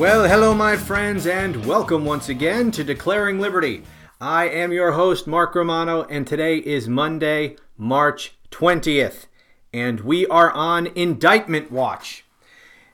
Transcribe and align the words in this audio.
Well, 0.00 0.26
hello, 0.26 0.54
my 0.54 0.78
friends, 0.78 1.26
and 1.26 1.66
welcome 1.66 2.06
once 2.06 2.30
again 2.30 2.70
to 2.70 2.82
Declaring 2.82 3.38
Liberty. 3.38 3.82
I 4.18 4.48
am 4.48 4.72
your 4.72 4.92
host, 4.92 5.26
Mark 5.26 5.54
Romano, 5.54 6.04
and 6.04 6.26
today 6.26 6.56
is 6.56 6.88
Monday, 6.88 7.56
March 7.76 8.32
20th, 8.50 9.26
and 9.74 10.00
we 10.00 10.26
are 10.28 10.50
on 10.52 10.86
indictment 10.86 11.70
watch. 11.70 12.24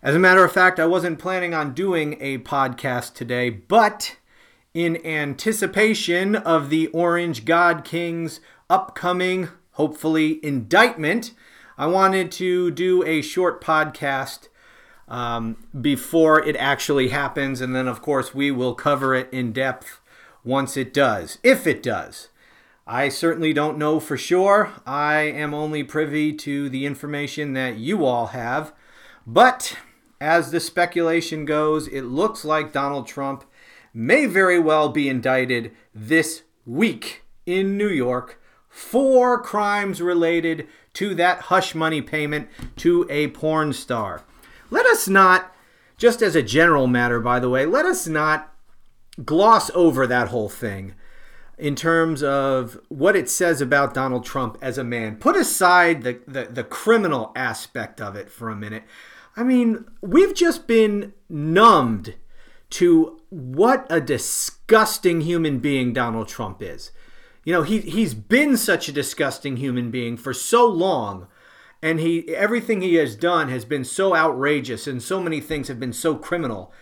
As 0.03 0.17
a 0.17 0.19
matter 0.19 0.43
of 0.43 0.51
fact, 0.51 0.81
I 0.81 0.87
wasn't 0.87 1.21
planning 1.21 1.55
on 1.55 1.75
doing 1.75 2.17
a 2.21 2.39
podcast 2.39 3.15
today, 3.15 3.51
but 3.51 4.17
in 4.75 4.97
anticipation 5.07 6.35
of 6.35 6.71
the 6.71 6.89
Orange 6.89 7.45
God 7.45 7.85
King's 7.85 8.41
upcoming, 8.69 9.51
hopefully, 9.75 10.45
indictment, 10.45 11.31
I 11.79 11.87
wanted 11.87 12.33
to 12.33 12.73
do 12.73 13.05
a 13.05 13.23
short 13.23 13.63
podcast 13.63 14.49
um, 15.09 15.57
before 15.81 16.43
it 16.45 16.57
actually 16.57 17.09
happens. 17.09 17.61
And 17.61 17.75
then, 17.75 17.89
of 17.89 18.03
course, 18.03 18.35
we 18.35 18.51
will 18.51 18.75
cover 18.75 19.15
it 19.15 19.29
in 19.33 19.53
depth 19.53 20.01
once 20.45 20.77
it 20.77 20.93
does, 20.95 21.39
if 21.43 21.67
it 21.67 21.83
does. 21.83 22.29
I 22.87 23.09
certainly 23.09 23.53
don't 23.53 23.79
know 23.79 23.99
for 23.99 24.17
sure. 24.17 24.73
I 24.87 25.17
am 25.23 25.53
only 25.53 25.83
privy 25.83 26.33
to 26.35 26.69
the 26.69 26.87
information 26.87 27.53
that 27.55 27.79
you 27.79 28.05
all 28.05 28.29
have. 28.29 28.73
But 29.27 29.77
as 30.21 30.53
the 30.53 30.61
speculation 30.61 31.45
goes, 31.45 31.89
it 31.89 32.03
looks 32.03 32.45
like 32.45 32.73
Donald 32.73 33.09
Trump 33.09 33.45
may 33.93 34.27
very 34.27 34.61
well 34.61 34.89
be 34.89 35.09
indicted 35.09 35.73
this 35.95 36.43
week 36.65 37.25
in 37.45 37.77
New 37.77 37.89
York 37.89 38.41
for 38.69 39.41
crimes 39.41 40.01
related 40.01 40.69
to 40.93 41.15
that 41.15 41.43
hush 41.43 41.75
money 41.75 42.03
payment 42.03 42.49
to 42.77 43.07
a 43.11 43.29
porn 43.29 43.73
star. 43.73 44.23
Let 44.71 44.87
us 44.87 45.09
not, 45.09 45.55
just 45.97 46.23
as 46.23 46.35
a 46.35 46.43
general 46.43 46.87
matter, 46.87 47.21
by 47.21 47.41
the 47.41 47.51
way, 47.51 47.67
let 47.67 47.87
us 47.87 48.07
not 48.07 48.53
gloss 49.25 49.71
over 49.75 50.07
that 50.07 50.29
whole 50.29 50.49
thing 50.49 50.95
in 51.59 51.75
terms 51.75 52.23
of 52.23 52.79
what 52.89 53.17
it 53.17 53.31
says 53.31 53.61
about 53.61 53.95
Donald 53.95 54.25
Trump 54.25 54.59
as 54.61 54.77
a 54.77 54.85
man. 54.85 55.17
Put 55.17 55.37
aside 55.37 56.03
the, 56.03 56.21
the, 56.27 56.45
the, 56.45 56.65
criminal 56.65 57.33
aspect 57.35 58.01
of 58.01 58.15
it 58.15 58.31
for 58.31 58.51
a 58.51 58.57
minute. 58.57 58.85
I 59.37 59.43
mean, 59.43 59.87
we've 60.03 60.35
just 60.35 60.67
been 60.67 61.15
numbed 61.31 62.15
to 62.71 63.21
what 63.31 63.87
a 63.89 64.01
disgusting 64.01 65.23
human 65.23 65.59
being 65.61 65.93
Donald 65.93 66.29
Trump 66.29 66.63
is. 66.63 66.91
You 67.45 67.53
know, 67.53 67.63
he, 67.63 67.81
he's 67.81 68.13
been 68.13 68.57
such 68.57 68.89
a 68.89 68.93
disgusting 68.93 69.57
human 69.57 69.91
being 69.91 70.17
for 70.17 70.35
so 70.35 70.67
long 70.67 71.29
and 71.83 72.01
he 72.01 72.35
everything 72.35 72.81
he 72.81 72.95
has 72.95 73.17
done 73.17 73.49
has 73.49 73.65
been 73.65 73.85
so 73.85 74.15
outrageous 74.15 74.87
and 74.87 75.03
so 75.03 75.21
many 75.21 75.41
things 75.41 75.69
have 75.69 75.81
been 75.81 75.93
so 75.93 76.17
criminal. 76.17 76.73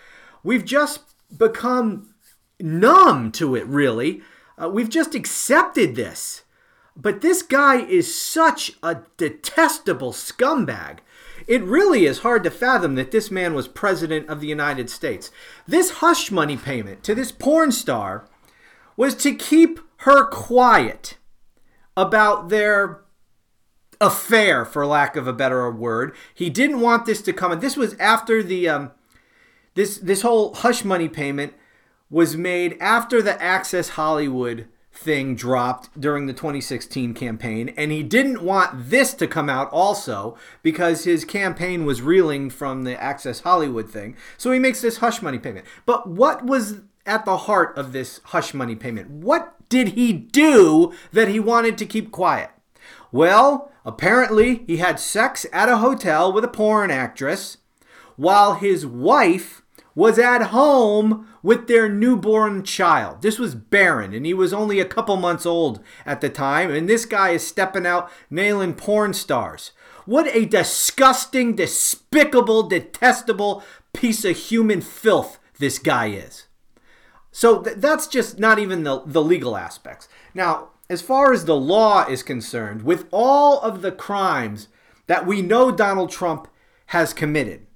We've 0.42 0.64
just 0.64 1.00
become 1.36 2.14
numb 2.60 3.32
to 3.32 3.54
it 3.54 3.66
really. 3.66 4.22
Uh, 4.60 4.68
we've 4.68 4.90
just 4.90 5.14
accepted 5.14 5.96
this. 5.96 6.42
But 6.96 7.22
this 7.22 7.42
guy 7.42 7.80
is 7.80 8.14
such 8.14 8.72
a 8.82 8.98
detestable 9.16 10.12
scumbag. 10.12 10.98
It 11.48 11.62
really 11.64 12.06
is 12.06 12.20
hard 12.20 12.44
to 12.44 12.50
fathom 12.50 12.94
that 12.94 13.10
this 13.10 13.30
man 13.32 13.52
was 13.54 13.66
president 13.66 14.28
of 14.28 14.40
the 14.40 14.46
united 14.46 14.88
states. 14.88 15.30
This 15.66 15.90
hush 15.90 16.30
money 16.30 16.56
payment 16.56 17.02
to 17.04 17.14
this 17.14 17.32
porn 17.32 17.72
star 17.72 18.28
was 18.96 19.14
to 19.16 19.34
keep 19.34 19.80
her 19.98 20.24
quiet 20.26 21.16
about 21.96 22.48
their 22.48 23.03
affair, 24.00 24.64
for 24.64 24.86
lack 24.86 25.16
of 25.16 25.26
a 25.26 25.32
better 25.32 25.70
word. 25.70 26.14
He 26.34 26.50
didn't 26.50 26.80
want 26.80 27.06
this 27.06 27.22
to 27.22 27.32
come. 27.32 27.58
This 27.60 27.76
was 27.76 27.94
after 27.94 28.42
the 28.42 28.68
um, 28.68 28.90
this 29.74 29.98
this 29.98 30.22
whole 30.22 30.54
hush 30.54 30.84
money 30.84 31.08
payment 31.08 31.54
was 32.10 32.36
made 32.36 32.76
after 32.80 33.20
the 33.20 33.40
Access 33.42 33.90
Hollywood 33.90 34.68
thing 34.92 35.34
dropped 35.34 36.00
during 36.00 36.26
the 36.26 36.32
2016 36.32 37.14
campaign, 37.14 37.74
and 37.76 37.90
he 37.90 38.02
didn't 38.02 38.42
want 38.42 38.90
this 38.90 39.12
to 39.14 39.26
come 39.26 39.50
out 39.50 39.68
also 39.70 40.36
because 40.62 41.04
his 41.04 41.24
campaign 41.24 41.84
was 41.84 42.00
reeling 42.00 42.50
from 42.50 42.84
the 42.84 43.00
Access 43.02 43.40
Hollywood 43.40 43.90
thing. 43.90 44.16
So 44.38 44.52
he 44.52 44.58
makes 44.58 44.80
this 44.80 44.98
hush 44.98 45.20
money 45.20 45.38
payment. 45.38 45.66
But 45.84 46.08
what 46.08 46.44
was 46.44 46.80
at 47.06 47.24
the 47.24 47.36
heart 47.36 47.76
of 47.76 47.92
this 47.92 48.20
hush 48.26 48.54
money 48.54 48.76
payment? 48.76 49.10
What 49.10 49.54
did 49.68 49.88
he 49.88 50.12
do 50.12 50.94
that 51.12 51.28
he 51.28 51.40
wanted 51.40 51.76
to 51.78 51.86
keep 51.86 52.12
quiet? 52.12 52.50
Well, 53.10 53.72
apparently 53.84 54.64
he 54.66 54.78
had 54.78 54.98
sex 54.98 55.46
at 55.52 55.68
a 55.68 55.78
hotel 55.78 56.32
with 56.32 56.44
a 56.44 56.48
porn 56.48 56.90
actress 56.90 57.58
while 58.16 58.54
his 58.54 58.86
wife 58.86 59.62
was 59.94 60.18
at 60.18 60.46
home 60.46 61.28
with 61.42 61.68
their 61.68 61.88
newborn 61.88 62.64
child. 62.64 63.22
This 63.22 63.38
was 63.38 63.54
Barron, 63.54 64.12
and 64.12 64.26
he 64.26 64.34
was 64.34 64.52
only 64.52 64.80
a 64.80 64.84
couple 64.84 65.16
months 65.16 65.46
old 65.46 65.80
at 66.04 66.20
the 66.20 66.28
time. 66.28 66.70
And 66.70 66.88
this 66.88 67.04
guy 67.04 67.30
is 67.30 67.46
stepping 67.46 67.86
out 67.86 68.10
nailing 68.30 68.74
porn 68.74 69.14
stars. 69.14 69.72
What 70.04 70.26
a 70.34 70.46
disgusting, 70.46 71.54
despicable, 71.54 72.64
detestable 72.64 73.62
piece 73.92 74.24
of 74.24 74.36
human 74.36 74.80
filth 74.80 75.38
this 75.58 75.78
guy 75.78 76.08
is. 76.08 76.46
So 77.30 77.62
th- 77.62 77.76
that's 77.78 78.06
just 78.06 78.38
not 78.38 78.58
even 78.58 78.84
the, 78.84 79.02
the 79.06 79.22
legal 79.22 79.56
aspects. 79.56 80.08
Now, 80.34 80.70
as 80.88 81.02
far 81.02 81.32
as 81.32 81.44
the 81.44 81.56
law 81.56 82.06
is 82.06 82.22
concerned, 82.22 82.82
with 82.82 83.06
all 83.10 83.60
of 83.60 83.82
the 83.82 83.92
crimes 83.92 84.68
that 85.06 85.26
we 85.26 85.42
know 85.42 85.70
Donald 85.70 86.10
Trump 86.10 86.48
has 86.86 87.14
committed, 87.14 87.66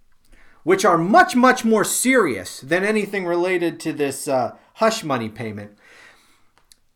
which 0.62 0.84
are 0.84 0.98
much, 0.98 1.34
much 1.34 1.64
more 1.64 1.84
serious 1.84 2.60
than 2.60 2.84
anything 2.84 3.24
related 3.24 3.80
to 3.80 3.92
this 3.92 4.28
uh, 4.28 4.56
hush 4.74 5.02
money 5.02 5.28
payment, 5.28 5.76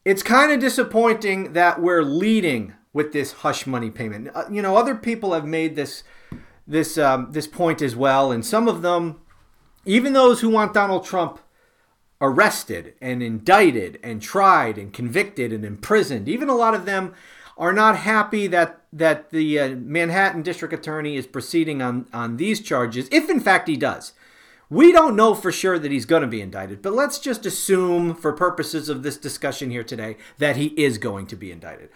it's 0.05 0.23
kind 0.23 0.53
of 0.53 0.61
disappointing 0.61 1.53
that 1.53 1.81
we're 1.81 2.03
leading 2.03 2.75
with 2.93 3.13
this 3.13 3.33
hush 3.33 3.67
money 3.67 3.91
payment. 3.91 4.29
Uh, 4.35 4.45
you 4.51 4.61
know, 4.61 4.77
other 4.77 4.95
people 4.95 5.33
have 5.33 5.47
made 5.47 5.77
this 5.77 6.05
this 6.67 6.97
um, 6.97 7.29
this 7.33 7.47
point 7.47 7.83
as 7.83 7.97
well, 7.97 8.31
and 8.31 8.45
some 8.45 8.69
of 8.69 8.83
them, 8.83 9.21
even 9.85 10.13
those 10.13 10.41
who 10.41 10.49
want 10.49 10.75
Donald 10.75 11.05
Trump 11.05 11.41
arrested 12.23 12.95
and 13.03 13.23
indicted 13.23 13.99
and 14.03 14.23
tried 14.23 14.79
and 14.79 14.93
convicted 14.93 15.53
and 15.53 15.65
imprisoned. 15.65 16.29
Even 16.29 16.49
a 16.49 16.55
lot 16.55 16.73
of 16.73 16.87
them 16.87 17.13
are 17.59 17.73
not 17.73 17.99
happy 17.99 18.47
that 18.47 18.79
that 18.93 19.31
the 19.31 19.59
uh, 19.59 19.69
Manhattan 19.71 20.43
District 20.43 20.73
Attorney 20.73 21.17
is 21.17 21.27
proceeding 21.27 21.83
on 21.83 22.07
on 22.13 22.37
these 22.39 22.61
charges, 22.61 23.09
if 23.11 23.29
in 23.29 23.41
fact 23.41 23.69
he 23.69 23.77
does. 23.77 24.13
We 24.71 24.91
don't 24.91 25.17
know 25.17 25.35
for 25.35 25.53
sure 25.53 25.79
that 25.79 25.93
he's 25.93 26.07
going 26.07 26.23
to 26.23 26.29
be 26.29 26.41
indicted, 26.41 26.81
but 26.81 26.95
let's 26.95 27.19
just 27.19 27.45
assume, 27.45 28.15
for 28.15 28.33
purposes 28.33 28.89
of 28.89 29.03
this 29.03 29.19
discussion 29.19 29.71
here 29.71 29.85
today, 29.85 30.17
that 30.39 30.57
he 30.57 30.69
is 30.83 30.97
going 30.97 31.27
to 31.27 31.37
be 31.37 31.53
indicted. 31.53 31.91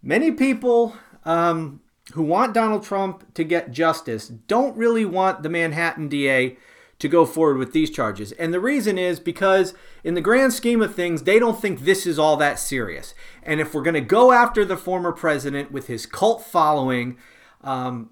Many 0.00 0.30
people 0.30 0.94
um, 1.24 1.80
who 2.12 2.22
want 2.22 2.54
Donald 2.54 2.84
Trump 2.84 3.34
to 3.34 3.42
get 3.42 3.72
justice 3.72 4.28
don't 4.28 4.76
really 4.76 5.04
want 5.04 5.42
the 5.42 5.48
Manhattan 5.48 6.06
DA 6.06 6.56
to 6.98 7.08
go 7.08 7.24
forward 7.24 7.58
with 7.58 7.72
these 7.72 7.90
charges. 7.90 8.32
And 8.32 8.52
the 8.52 8.60
reason 8.60 8.98
is 8.98 9.20
because, 9.20 9.74
in 10.02 10.14
the 10.14 10.20
grand 10.20 10.52
scheme 10.52 10.82
of 10.82 10.94
things, 10.94 11.22
they 11.22 11.38
don't 11.38 11.60
think 11.60 11.80
this 11.80 12.06
is 12.06 12.18
all 12.18 12.36
that 12.38 12.58
serious. 12.58 13.14
And 13.42 13.60
if 13.60 13.72
we're 13.72 13.82
going 13.82 13.94
to 13.94 14.00
go 14.00 14.32
after 14.32 14.64
the 14.64 14.76
former 14.76 15.12
president 15.12 15.70
with 15.70 15.86
his 15.86 16.06
cult 16.06 16.42
following, 16.42 17.16
um, 17.62 18.10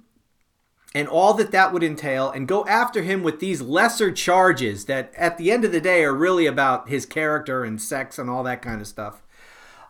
and 0.94 1.08
all 1.08 1.34
that 1.34 1.50
that 1.50 1.72
would 1.72 1.82
entail, 1.82 2.30
and 2.30 2.46
go 2.46 2.64
after 2.66 3.02
him 3.02 3.22
with 3.22 3.40
these 3.40 3.60
lesser 3.60 4.12
charges 4.12 4.86
that, 4.86 5.12
at 5.16 5.36
the 5.36 5.50
end 5.50 5.64
of 5.64 5.72
the 5.72 5.80
day, 5.80 6.04
are 6.04 6.14
really 6.14 6.46
about 6.46 6.88
his 6.88 7.04
character 7.04 7.64
and 7.64 7.82
sex 7.82 8.18
and 8.18 8.30
all 8.30 8.44
that 8.44 8.62
kind 8.62 8.80
of 8.80 8.86
stuff. 8.86 9.22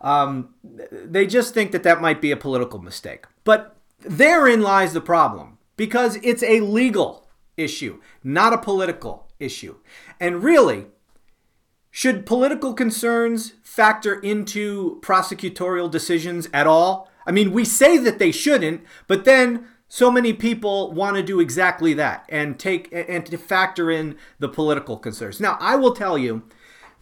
Um, 0.00 0.55
they 0.91 1.26
just 1.26 1.53
think 1.55 1.73
that 1.73 1.82
that 1.82 2.00
might 2.00 2.20
be 2.20 2.31
a 2.31 2.37
political 2.37 2.81
mistake. 2.81 3.26
But 3.44 3.76
therein 4.00 4.62
lies 4.62 4.94
the 4.94 5.00
problem 5.00 5.59
because 5.76 6.17
it's 6.23 6.43
a 6.43 6.61
legal 6.61 7.25
issue, 7.56 8.00
not 8.23 8.53
a 8.53 8.58
political 8.58 9.29
issue. 9.38 9.76
And 10.20 10.43
really, 10.43 10.87
should 11.91 12.26
political 12.26 12.75
concerns 12.75 13.55
factor 13.62 14.14
into 14.20 15.00
prosecutorial 15.00 15.91
decisions 15.91 16.49
at 16.53 16.67
all? 16.67 17.11
I 17.26 17.32
mean, 17.32 17.53
we 17.53 17.64
say 17.64 17.97
that 17.99 18.19
they 18.19 18.31
shouldn't, 18.31 18.82
but 19.06 19.25
then 19.25 19.67
so 19.88 20.11
many 20.11 20.32
people 20.32 20.93
want 20.93 21.17
to 21.17 21.23
do 21.23 21.41
exactly 21.41 21.94
that 21.94 22.26
and 22.29 22.58
take 22.58 22.88
and 22.93 23.25
to 23.26 23.38
factor 23.38 23.91
in 23.91 24.17
the 24.38 24.49
political 24.49 24.97
concerns. 24.97 25.41
Now, 25.41 25.56
I 25.61 25.76
will 25.76 25.94
tell 25.94 26.19
you 26.19 26.43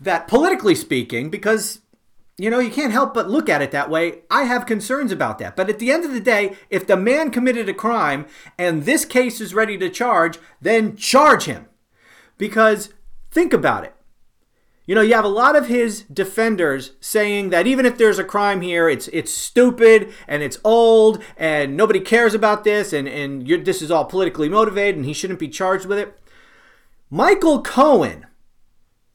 that 0.01 0.29
politically 0.29 0.75
speaking, 0.75 1.31
because 1.31 1.81
you 2.37 2.51
know, 2.51 2.59
you 2.59 2.71
can't 2.71 2.93
help 2.93 3.15
but 3.15 3.31
look 3.31 3.49
at 3.49 3.63
it 3.63 3.71
that 3.71 3.91
way. 3.91 4.23
I 4.31 4.45
have 4.45 4.67
concerns 4.67 5.13
about 5.13 5.39
that. 5.39 5.55
But 5.55 5.71
at 5.71 5.79
the 5.79 5.93
end 5.93 6.05
of 6.05 6.13
the 6.13 6.21
day, 6.21 6.57
if 6.69 6.87
the 6.87 6.97
man 6.97 7.31
committed 7.31 7.69
a 7.69 7.75
crime 7.75 8.27
and 8.59 8.85
this 8.85 9.05
case 9.05 9.41
is 9.41 9.55
ready 9.55 9.79
to 9.79 9.89
charge, 9.89 10.39
then 10.61 10.97
charge 10.97 11.45
him. 11.45 11.67
Because 12.37 12.93
think 13.31 13.53
about 13.53 13.85
it. 13.85 13.95
You 14.87 14.95
know, 14.95 15.01
you 15.01 15.15
have 15.15 15.25
a 15.25 15.29
lot 15.29 15.57
of 15.57 15.69
his 15.69 16.03
defenders 16.03 16.93
saying 17.01 17.51
that 17.51 17.67
even 17.67 17.87
if 17.87 17.97
there's 17.97 18.19
a 18.19 18.25
crime 18.25 18.61
here, 18.61 18.87
it's 18.89 19.09
it's 19.09 19.33
stupid 19.33 20.13
and 20.29 20.43
it's 20.43 20.59
old 20.63 21.23
and 21.39 21.75
nobody 21.75 22.01
cares 22.01 22.35
about 22.35 22.65
this 22.65 22.93
and, 22.93 23.09
and 23.09 23.47
this 23.65 23.81
is 23.81 23.91
all 23.91 24.05
politically 24.05 24.49
motivated 24.49 24.97
and 24.97 25.07
he 25.07 25.15
shouldn't 25.15 25.39
be 25.39 25.49
charged 25.49 25.87
with 25.87 25.99
it. 25.99 26.19
Michael 27.09 27.63
Cohen, 27.63 28.27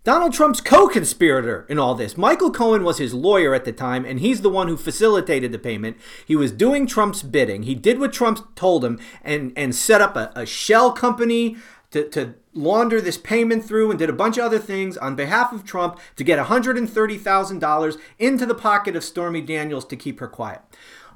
Donald 0.05 0.33
Trump's 0.33 0.61
co 0.61 0.87
conspirator 0.87 1.65
in 1.67 1.77
all 1.77 1.93
this. 1.93 2.17
Michael 2.17 2.51
Cohen 2.51 2.83
was 2.83 2.99
his 2.99 3.13
lawyer 3.13 3.53
at 3.53 3.65
the 3.65 3.73
time, 3.73 4.05
and 4.05 4.21
he's 4.21 4.41
the 4.41 4.49
one 4.49 4.69
who 4.69 4.77
facilitated 4.77 5.51
the 5.51 5.59
payment. 5.59 5.97
He 6.25 6.37
was 6.37 6.51
doing 6.51 6.87
Trump's 6.87 7.21
bidding. 7.21 7.63
He 7.63 7.75
did 7.75 7.99
what 7.99 8.13
Trump 8.13 8.55
told 8.55 8.85
him 8.85 8.99
and, 9.21 9.51
and 9.57 9.75
set 9.75 9.99
up 9.99 10.15
a, 10.15 10.31
a 10.35 10.45
shell 10.45 10.93
company 10.93 11.57
to, 11.91 12.07
to 12.09 12.35
launder 12.53 13.01
this 13.01 13.17
payment 13.17 13.65
through 13.65 13.89
and 13.89 13.99
did 13.99 14.09
a 14.09 14.13
bunch 14.13 14.37
of 14.37 14.45
other 14.45 14.59
things 14.59 14.95
on 14.97 15.15
behalf 15.15 15.51
of 15.51 15.65
Trump 15.65 15.99
to 16.15 16.23
get 16.23 16.39
$130,000 16.39 17.97
into 18.17 18.45
the 18.45 18.55
pocket 18.55 18.95
of 18.95 19.03
Stormy 19.03 19.41
Daniels 19.41 19.85
to 19.85 19.97
keep 19.97 20.19
her 20.19 20.27
quiet. 20.27 20.61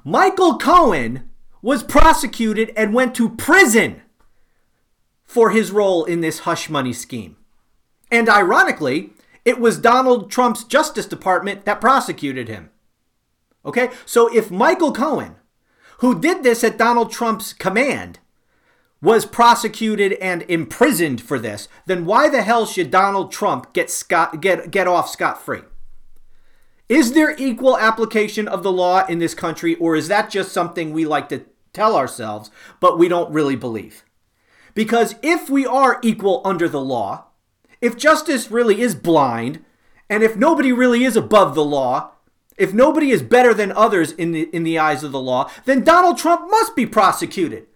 Michael 0.04 0.58
Cohen 0.58 1.30
was 1.62 1.82
prosecuted 1.82 2.70
and 2.76 2.92
went 2.92 3.14
to 3.14 3.30
prison 3.30 4.02
for 5.24 5.50
his 5.50 5.70
role 5.70 6.04
in 6.04 6.20
this 6.20 6.40
hush 6.40 6.68
money 6.68 6.92
scheme. 6.92 7.36
And 8.14 8.28
ironically, 8.28 9.10
it 9.44 9.58
was 9.58 9.76
Donald 9.76 10.30
Trump's 10.30 10.62
Justice 10.62 11.06
Department 11.06 11.64
that 11.64 11.80
prosecuted 11.80 12.46
him. 12.46 12.70
Okay? 13.66 13.90
So 14.06 14.32
if 14.32 14.52
Michael 14.52 14.92
Cohen, 14.92 15.34
who 15.98 16.20
did 16.20 16.44
this 16.44 16.62
at 16.62 16.78
Donald 16.78 17.10
Trump's 17.10 17.52
command, 17.52 18.20
was 19.02 19.26
prosecuted 19.26 20.12
and 20.14 20.42
imprisoned 20.42 21.22
for 21.22 21.40
this, 21.40 21.66
then 21.86 22.04
why 22.06 22.28
the 22.28 22.42
hell 22.42 22.66
should 22.66 22.92
Donald 22.92 23.32
Trump 23.32 23.72
get 23.72 23.90
scot 23.90 24.40
get 24.40 24.70
get 24.70 24.86
off 24.86 25.10
scot 25.10 25.44
free? 25.44 25.62
Is 26.88 27.14
there 27.14 27.34
equal 27.36 27.76
application 27.76 28.46
of 28.46 28.62
the 28.62 28.70
law 28.70 29.04
in 29.06 29.18
this 29.18 29.34
country, 29.34 29.74
or 29.74 29.96
is 29.96 30.06
that 30.06 30.30
just 30.30 30.52
something 30.52 30.92
we 30.92 31.04
like 31.04 31.28
to 31.30 31.46
tell 31.72 31.96
ourselves, 31.96 32.52
but 32.78 32.96
we 32.96 33.08
don't 33.08 33.32
really 33.32 33.56
believe? 33.56 34.04
Because 34.72 35.16
if 35.20 35.50
we 35.50 35.66
are 35.66 35.98
equal 36.04 36.42
under 36.44 36.68
the 36.68 36.80
law, 36.80 37.23
if 37.84 37.98
justice 37.98 38.50
really 38.50 38.80
is 38.80 38.94
blind, 38.94 39.62
and 40.08 40.22
if 40.22 40.36
nobody 40.36 40.72
really 40.72 41.04
is 41.04 41.16
above 41.16 41.54
the 41.54 41.64
law, 41.64 42.12
if 42.56 42.72
nobody 42.72 43.10
is 43.10 43.22
better 43.22 43.52
than 43.52 43.72
others 43.72 44.12
in 44.12 44.32
the 44.32 44.48
in 44.54 44.62
the 44.62 44.78
eyes 44.78 45.04
of 45.04 45.12
the 45.12 45.20
law, 45.20 45.50
then 45.66 45.84
Donald 45.84 46.16
Trump 46.16 46.50
must 46.50 46.74
be 46.74 46.86
prosecuted 46.86 47.66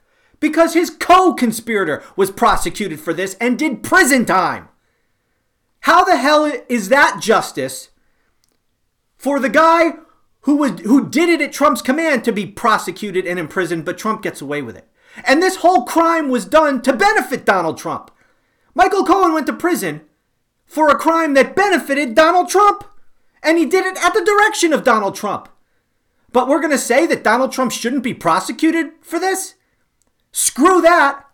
because 0.41 0.73
his 0.73 0.89
co 0.89 1.35
conspirator 1.35 2.03
was 2.17 2.31
prosecuted 2.31 3.01
for 3.01 3.13
this 3.13 3.35
and 3.35 3.59
did 3.59 3.83
prison 3.83 4.25
time. 4.25 4.69
How 5.81 6.05
the 6.05 6.17
hell 6.17 6.51
is 6.69 6.89
that 6.89 7.21
justice 7.21 7.91
for 9.17 9.39
the 9.39 9.51
guy 9.51 9.93
who 10.43 10.57
was 10.57 10.81
who 10.81 11.09
did 11.09 11.29
it 11.29 11.43
at 11.43 11.53
Trump's 11.53 11.83
command 11.83 12.25
to 12.25 12.33
be 12.33 12.47
prosecuted 12.47 13.27
and 13.27 13.39
imprisoned, 13.39 13.85
but 13.85 13.99
Trump 13.99 14.23
gets 14.23 14.41
away 14.41 14.63
with 14.63 14.77
it? 14.77 14.89
And 15.25 15.43
this 15.43 15.57
whole 15.57 15.85
crime 15.85 16.31
was 16.31 16.47
done 16.47 16.81
to 16.83 16.93
benefit 16.95 17.45
Donald 17.45 17.77
Trump. 17.77 18.11
Michael 18.79 19.05
Cohen 19.05 19.18
went 19.33 19.47
to 19.47 19.53
prison 19.53 20.03
for 20.67 20.89
a 20.89 20.99
crime 20.99 21.35
that 21.35 21.57
benefited 21.57 22.15
Donald 22.15 22.49
Trump. 22.49 22.85
And 23.43 23.57
he 23.57 23.67
did 23.67 23.87
it 23.87 23.97
at 24.03 24.15
the 24.15 24.25
direction 24.25 24.73
of 24.73 24.85
Donald 24.85 25.15
Trump. 25.15 25.49
But 26.33 26.49
we're 26.49 26.61
going 26.61 26.73
to 26.73 26.79
say 26.79 27.07
that 27.07 27.25
Donald 27.25 27.53
Trump 27.53 27.73
shouldn't 27.73 28.03
be 28.03 28.15
prosecuted 28.15 28.93
for 29.01 29.19
this? 29.19 29.55
Screw 30.33 30.81
that. 30.83 31.25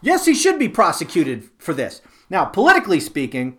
Yes, 0.00 0.24
he 0.24 0.34
should 0.34 0.58
be 0.58 0.68
prosecuted 0.68 1.50
for 1.58 1.74
this. 1.74 2.00
Now, 2.30 2.44
politically 2.44 3.00
speaking, 3.00 3.58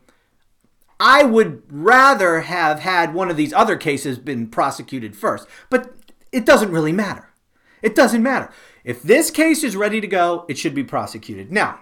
I 0.99 1.23
would 1.23 1.63
rather 1.69 2.41
have 2.41 2.79
had 2.79 3.13
one 3.13 3.29
of 3.29 3.37
these 3.37 3.53
other 3.53 3.75
cases 3.75 4.17
been 4.17 4.47
prosecuted 4.47 5.15
first, 5.15 5.47
but 5.69 5.93
it 6.31 6.45
doesn't 6.45 6.71
really 6.71 6.91
matter. 6.91 7.29
It 7.81 7.95
doesn't 7.95 8.23
matter. 8.23 8.51
If 8.83 9.03
this 9.03 9.29
case 9.29 9.63
is 9.63 9.75
ready 9.75 10.01
to 10.01 10.07
go, 10.07 10.45
it 10.47 10.57
should 10.57 10.73
be 10.73 10.83
prosecuted. 10.83 11.51
Now, 11.51 11.79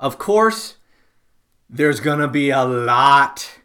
of 0.00 0.18
course, 0.18 0.76
there's 1.68 2.00
going 2.00 2.18
to 2.18 2.26
be 2.26 2.50
a 2.50 2.64
lot 2.64 3.58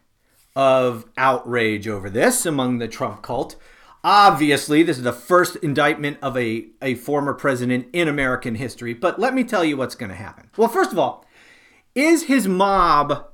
of 0.54 1.06
outrage 1.16 1.88
over 1.88 2.08
this 2.08 2.46
among 2.46 2.78
the 2.78 2.86
Trump 2.86 3.22
cult. 3.22 3.56
Obviously, 4.04 4.84
this 4.84 4.98
is 4.98 5.02
the 5.02 5.12
first 5.12 5.56
indictment 5.56 6.18
of 6.22 6.36
a, 6.36 6.68
a 6.80 6.94
former 6.94 7.34
president 7.34 7.88
in 7.92 8.06
American 8.06 8.54
history, 8.54 8.94
but 8.94 9.18
let 9.18 9.34
me 9.34 9.42
tell 9.42 9.64
you 9.64 9.76
what's 9.76 9.96
going 9.96 10.10
to 10.10 10.16
happen. 10.16 10.48
Well, 10.56 10.68
first 10.68 10.92
of 10.92 10.98
all, 10.98 11.26
is 11.94 12.24
his 12.24 12.46
mob 12.46 13.26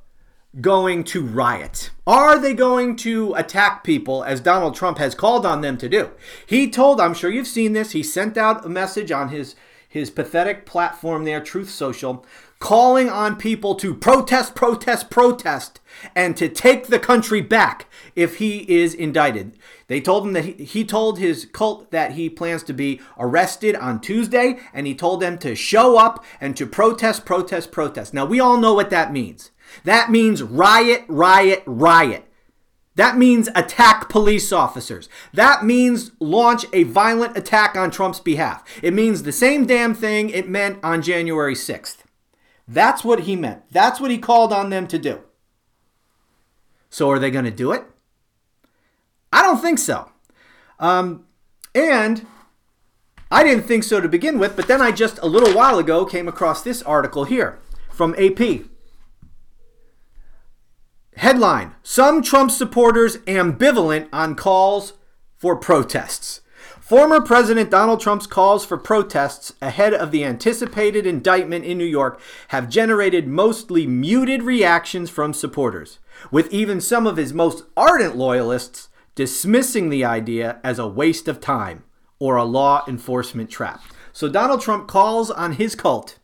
going 0.60 1.04
to 1.04 1.22
riot? 1.22 1.90
Are 2.06 2.38
they 2.38 2.54
going 2.54 2.96
to 2.96 3.34
attack 3.34 3.84
people 3.84 4.24
as 4.24 4.40
Donald 4.40 4.74
Trump 4.74 4.98
has 4.98 5.14
called 5.14 5.44
on 5.44 5.60
them 5.60 5.76
to 5.78 5.88
do? 5.88 6.10
He 6.46 6.70
told, 6.70 7.00
I'm 7.00 7.14
sure 7.14 7.30
you've 7.30 7.46
seen 7.46 7.72
this, 7.72 7.92
he 7.92 8.02
sent 8.02 8.38
out 8.38 8.64
a 8.64 8.68
message 8.68 9.10
on 9.10 9.28
his 9.28 9.54
his 9.92 10.08
pathetic 10.08 10.64
platform 10.64 11.24
there, 11.24 11.38
Truth 11.38 11.68
Social, 11.68 12.24
calling 12.58 13.10
on 13.10 13.36
people 13.36 13.74
to 13.74 13.94
protest, 13.94 14.54
protest, 14.54 15.10
protest, 15.10 15.80
and 16.16 16.34
to 16.34 16.48
take 16.48 16.86
the 16.86 16.98
country 16.98 17.42
back 17.42 17.84
if 18.16 18.36
he 18.36 18.60
is 18.74 18.94
indicted. 18.94 19.54
They 19.88 20.00
told 20.00 20.26
him 20.26 20.32
that 20.32 20.46
he, 20.46 20.64
he 20.64 20.84
told 20.86 21.18
his 21.18 21.44
cult 21.44 21.90
that 21.90 22.12
he 22.12 22.30
plans 22.30 22.62
to 22.62 22.72
be 22.72 23.02
arrested 23.18 23.76
on 23.76 24.00
Tuesday, 24.00 24.60
and 24.72 24.86
he 24.86 24.94
told 24.94 25.20
them 25.20 25.36
to 25.40 25.54
show 25.54 25.98
up 25.98 26.24
and 26.40 26.56
to 26.56 26.64
protest, 26.64 27.26
protest, 27.26 27.70
protest. 27.70 28.14
Now, 28.14 28.24
we 28.24 28.40
all 28.40 28.56
know 28.56 28.72
what 28.72 28.88
that 28.88 29.12
means. 29.12 29.50
That 29.84 30.10
means 30.10 30.42
riot, 30.42 31.04
riot, 31.06 31.62
riot. 31.66 32.31
That 32.94 33.16
means 33.16 33.48
attack 33.54 34.08
police 34.08 34.52
officers. 34.52 35.08
That 35.32 35.64
means 35.64 36.12
launch 36.20 36.66
a 36.72 36.82
violent 36.82 37.36
attack 37.36 37.74
on 37.74 37.90
Trump's 37.90 38.20
behalf. 38.20 38.62
It 38.82 38.92
means 38.92 39.22
the 39.22 39.32
same 39.32 39.66
damn 39.66 39.94
thing 39.94 40.28
it 40.28 40.48
meant 40.48 40.78
on 40.82 41.00
January 41.00 41.54
6th. 41.54 41.98
That's 42.68 43.02
what 43.02 43.20
he 43.20 43.34
meant. 43.34 43.62
That's 43.70 44.00
what 44.00 44.10
he 44.10 44.18
called 44.18 44.52
on 44.52 44.70
them 44.70 44.86
to 44.88 44.98
do. 44.98 45.20
So 46.90 47.10
are 47.10 47.18
they 47.18 47.30
going 47.30 47.46
to 47.46 47.50
do 47.50 47.72
it? 47.72 47.84
I 49.32 49.42
don't 49.42 49.60
think 49.60 49.78
so. 49.78 50.10
Um, 50.78 51.24
and 51.74 52.26
I 53.30 53.42
didn't 53.42 53.64
think 53.64 53.84
so 53.84 54.00
to 54.00 54.08
begin 54.08 54.38
with, 54.38 54.56
but 54.56 54.68
then 54.68 54.82
I 54.82 54.92
just 54.92 55.18
a 55.22 55.26
little 55.26 55.54
while 55.54 55.78
ago 55.78 56.04
came 56.04 56.28
across 56.28 56.62
this 56.62 56.82
article 56.82 57.24
here 57.24 57.58
from 57.90 58.14
AP. 58.18 58.66
Headline 61.16 61.74
Some 61.82 62.22
Trump 62.22 62.50
supporters 62.50 63.18
ambivalent 63.18 64.08
on 64.12 64.34
calls 64.34 64.94
for 65.36 65.56
protests. 65.56 66.40
Former 66.80 67.20
President 67.20 67.70
Donald 67.70 68.00
Trump's 68.00 68.26
calls 68.26 68.64
for 68.64 68.78
protests 68.78 69.52
ahead 69.60 69.92
of 69.92 70.10
the 70.10 70.24
anticipated 70.24 71.06
indictment 71.06 71.64
in 71.64 71.78
New 71.78 71.84
York 71.84 72.20
have 72.48 72.68
generated 72.68 73.28
mostly 73.28 73.86
muted 73.86 74.42
reactions 74.42 75.10
from 75.10 75.32
supporters, 75.32 75.98
with 76.30 76.52
even 76.52 76.80
some 76.80 77.06
of 77.06 77.18
his 77.18 77.32
most 77.32 77.64
ardent 77.76 78.16
loyalists 78.16 78.88
dismissing 79.14 79.90
the 79.90 80.04
idea 80.04 80.60
as 80.64 80.78
a 80.78 80.88
waste 80.88 81.28
of 81.28 81.40
time 81.40 81.84
or 82.18 82.36
a 82.36 82.44
law 82.44 82.84
enforcement 82.88 83.50
trap. 83.50 83.82
So 84.12 84.28
Donald 84.28 84.60
Trump 84.60 84.88
calls 84.88 85.30
on 85.30 85.52
his 85.52 85.74
cult 85.74 86.18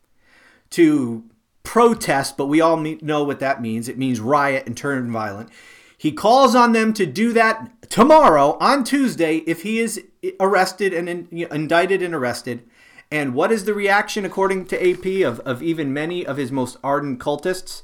to 0.71 1.25
protest, 1.69 2.39
but 2.39 2.47
we 2.47 2.63
all 2.63 2.79
know 2.79 3.23
what 3.23 3.41
that 3.41 3.61
means. 3.61 3.91
It 3.91 3.99
means 3.99 4.21
riot 4.21 4.67
and 4.67 4.75
turn 4.75 5.13
violent. 5.13 5.51
He 5.99 6.13
calls 6.13 6.55
on 6.55 6.73
them 6.73 6.95
to 6.95 7.05
do 7.05 7.35
that 7.35 7.91
tomorrow 7.91 8.57
on 8.59 8.85
Tuesday 8.85 9.39
if 9.47 9.65
he 9.65 9.79
is 9.79 10.03
arrested 10.41 10.95
and 10.95 11.11
in, 11.11 11.29
indicted 11.31 12.01
and 12.01 12.15
arrested. 12.15 12.67
And 13.11 13.35
what 13.35 13.53
is 13.53 13.67
the 13.67 13.75
reaction, 13.75 14.25
according 14.25 14.65
to 14.69 14.91
AP, 14.91 15.27
of, 15.27 15.41
of 15.41 15.63
even 15.63 15.93
many 15.93 16.25
of 16.25 16.39
his 16.39 16.51
most 16.51 16.79
ardent 16.83 17.21
cultists? 17.21 17.83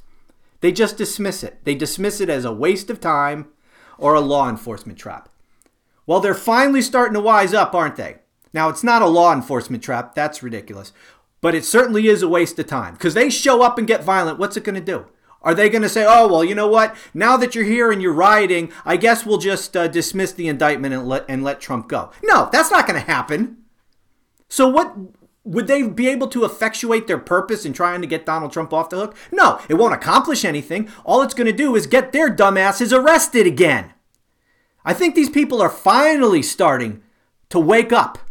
They 0.63 0.73
just 0.73 0.97
dismiss 0.97 1.45
it. 1.45 1.63
They 1.65 1.75
dismiss 1.75 2.23
it 2.23 2.31
as 2.31 2.47
a 2.47 2.55
waste 2.55 2.89
of 2.89 3.03
time 3.03 3.49
or 3.99 4.15
a 4.15 4.21
law 4.21 4.49
enforcement 4.49 4.99
trap. 4.99 5.29
Well, 6.07 6.21
they're 6.21 6.33
finally 6.33 6.81
starting 6.81 7.15
to 7.15 7.21
wise 7.21 7.53
up, 7.53 7.75
aren't 7.75 7.97
they? 7.97 8.17
Now, 8.55 8.71
it's 8.71 8.85
not 8.85 9.03
a 9.03 9.07
law 9.07 9.35
enforcement 9.35 9.83
trap. 9.83 10.15
That's 10.15 10.43
ridiculous 10.43 10.95
but 11.45 11.55
it 11.55 11.63
certainly 11.63 12.07
is 12.07 12.23
a 12.23 12.27
waste 12.27 12.59
of 12.59 12.67
time 12.67 12.95
because 12.95 13.13
they 13.13 13.29
show 13.29 13.61
up 13.61 13.77
and 13.77 13.87
get 13.87 14.03
violent. 14.03 14.39
What's 14.39 14.57
it 14.57 14.65
going 14.65 14.77
to 14.77 14.81
do? 14.81 15.05
Are 15.43 15.55
they 15.55 15.69
going 15.69 15.83
to 15.83 15.91
say, 15.91 16.07
oh, 16.09 16.27
well, 16.27 16.43
you 16.43 16.55
know 16.55 16.67
what? 16.67 16.97
Now 17.13 17.37
that 17.37 17.55
you're 17.55 17.67
here 17.67 17.93
and 17.93 18.01
you're 18.01 18.15
rioting, 18.15 18.73
I 18.87 18.97
guess 18.97 19.27
we'll 19.27 19.37
just 19.37 19.77
uh, 19.77 19.87
dismiss 19.87 20.33
the 20.33 20.49
indictment 20.49 20.95
and 20.95 21.07
let, 21.07 21.27
and 21.29 21.45
let 21.45 21.61
Trump 21.61 21.87
go? 21.87 22.13
No, 22.23 22.49
that's 22.51 22.71
not 22.71 22.87
going 22.87 22.99
to 22.99 23.07
happen. 23.07 23.59
So, 24.49 24.67
what 24.67 24.97
would 25.45 25.67
they 25.67 25.83
be 25.83 26.09
able 26.09 26.29
to 26.29 26.47
effectuate 26.47 27.09
their 27.09 27.19
purpose 27.19 27.67
in 27.67 27.75
trying 27.75 28.01
to 28.01 28.07
get 28.07 28.25
Donald 28.25 28.51
Trump 28.51 28.73
off 28.73 28.89
the 28.89 28.97
hook? 28.97 29.15
No, 29.31 29.61
it 29.69 29.75
won't 29.75 29.93
accomplish 29.93 30.47
anything. 30.47 30.89
All 31.05 31.21
it's 31.21 31.35
going 31.35 31.47
to 31.47 31.53
do 31.53 31.77
is 31.77 31.87
get 31.87 32.13
their 32.13 32.35
dumbasses 32.35 32.91
arrested 32.91 33.47
again. 33.47 33.93
I 34.83 34.95
think 34.95 35.15
these 35.15 35.29
people 35.29 35.61
are 35.61 35.69
finally 35.69 36.41
starting 36.41 37.03
to 37.51 37.61
wake 37.61 37.93
up. 37.93 38.24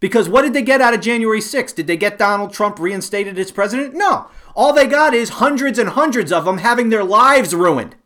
Because 0.00 0.28
what 0.28 0.42
did 0.42 0.54
they 0.54 0.62
get 0.62 0.80
out 0.80 0.94
of 0.94 1.00
January 1.00 1.40
6th? 1.40 1.74
Did 1.74 1.86
they 1.86 1.96
get 1.96 2.18
Donald 2.18 2.52
Trump 2.52 2.78
reinstated 2.78 3.38
as 3.38 3.52
president? 3.52 3.94
No. 3.94 4.28
All 4.56 4.72
they 4.72 4.86
got 4.86 5.14
is 5.14 5.28
hundreds 5.28 5.78
and 5.78 5.90
hundreds 5.90 6.32
of 6.32 6.46
them 6.46 6.58
having 6.58 6.88
their 6.88 7.04
lives 7.04 7.54
ruined, 7.54 7.96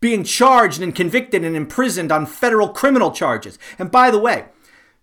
being 0.00 0.24
charged 0.24 0.82
and 0.82 0.94
convicted 0.94 1.44
and 1.44 1.56
imprisoned 1.56 2.10
on 2.10 2.26
federal 2.26 2.68
criminal 2.68 3.12
charges. 3.12 3.58
And 3.78 3.90
by 3.90 4.10
the 4.10 4.18
way, 4.18 4.46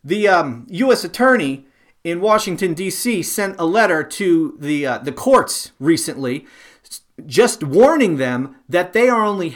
the 0.04 0.28
um, 0.28 0.68
U.S. 0.70 1.04
attorney 1.04 1.66
in 2.04 2.20
Washington 2.20 2.74
D.C. 2.74 3.24
sent 3.24 3.56
a 3.60 3.66
letter 3.66 4.04
to 4.04 4.58
the 4.60 4.86
uh, 4.86 4.98
the 4.98 5.12
courts 5.12 5.72
recently, 5.80 6.46
just 7.26 7.64
warning 7.64 8.18
them 8.18 8.56
that 8.68 8.94
they 8.94 9.08
are 9.08 9.24
only 9.24 9.50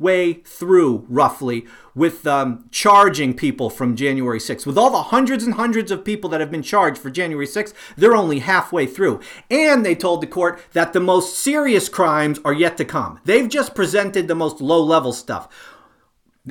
halfway 0.00 0.32
through, 0.32 1.04
roughly, 1.10 1.66
with 1.94 2.26
um, 2.26 2.64
charging 2.70 3.34
people 3.34 3.68
from 3.68 3.94
January 3.94 4.38
6th. 4.38 4.64
With 4.64 4.78
all 4.78 4.90
the 4.90 5.02
hundreds 5.02 5.44
and 5.44 5.54
hundreds 5.54 5.90
of 5.90 6.06
people 6.06 6.30
that 6.30 6.40
have 6.40 6.50
been 6.50 6.62
charged 6.62 6.96
for 6.96 7.10
January 7.10 7.46
6th, 7.46 7.74
they're 7.98 8.16
only 8.16 8.38
halfway 8.38 8.86
through. 8.86 9.20
And 9.50 9.84
they 9.84 9.94
told 9.94 10.22
the 10.22 10.26
court 10.26 10.58
that 10.72 10.94
the 10.94 11.00
most 11.00 11.38
serious 11.38 11.90
crimes 11.90 12.40
are 12.46 12.54
yet 12.54 12.78
to 12.78 12.84
come. 12.86 13.20
They've 13.26 13.48
just 13.48 13.74
presented 13.74 14.26
the 14.26 14.34
most 14.34 14.62
low 14.62 14.82
level 14.82 15.12
stuff. 15.12 15.48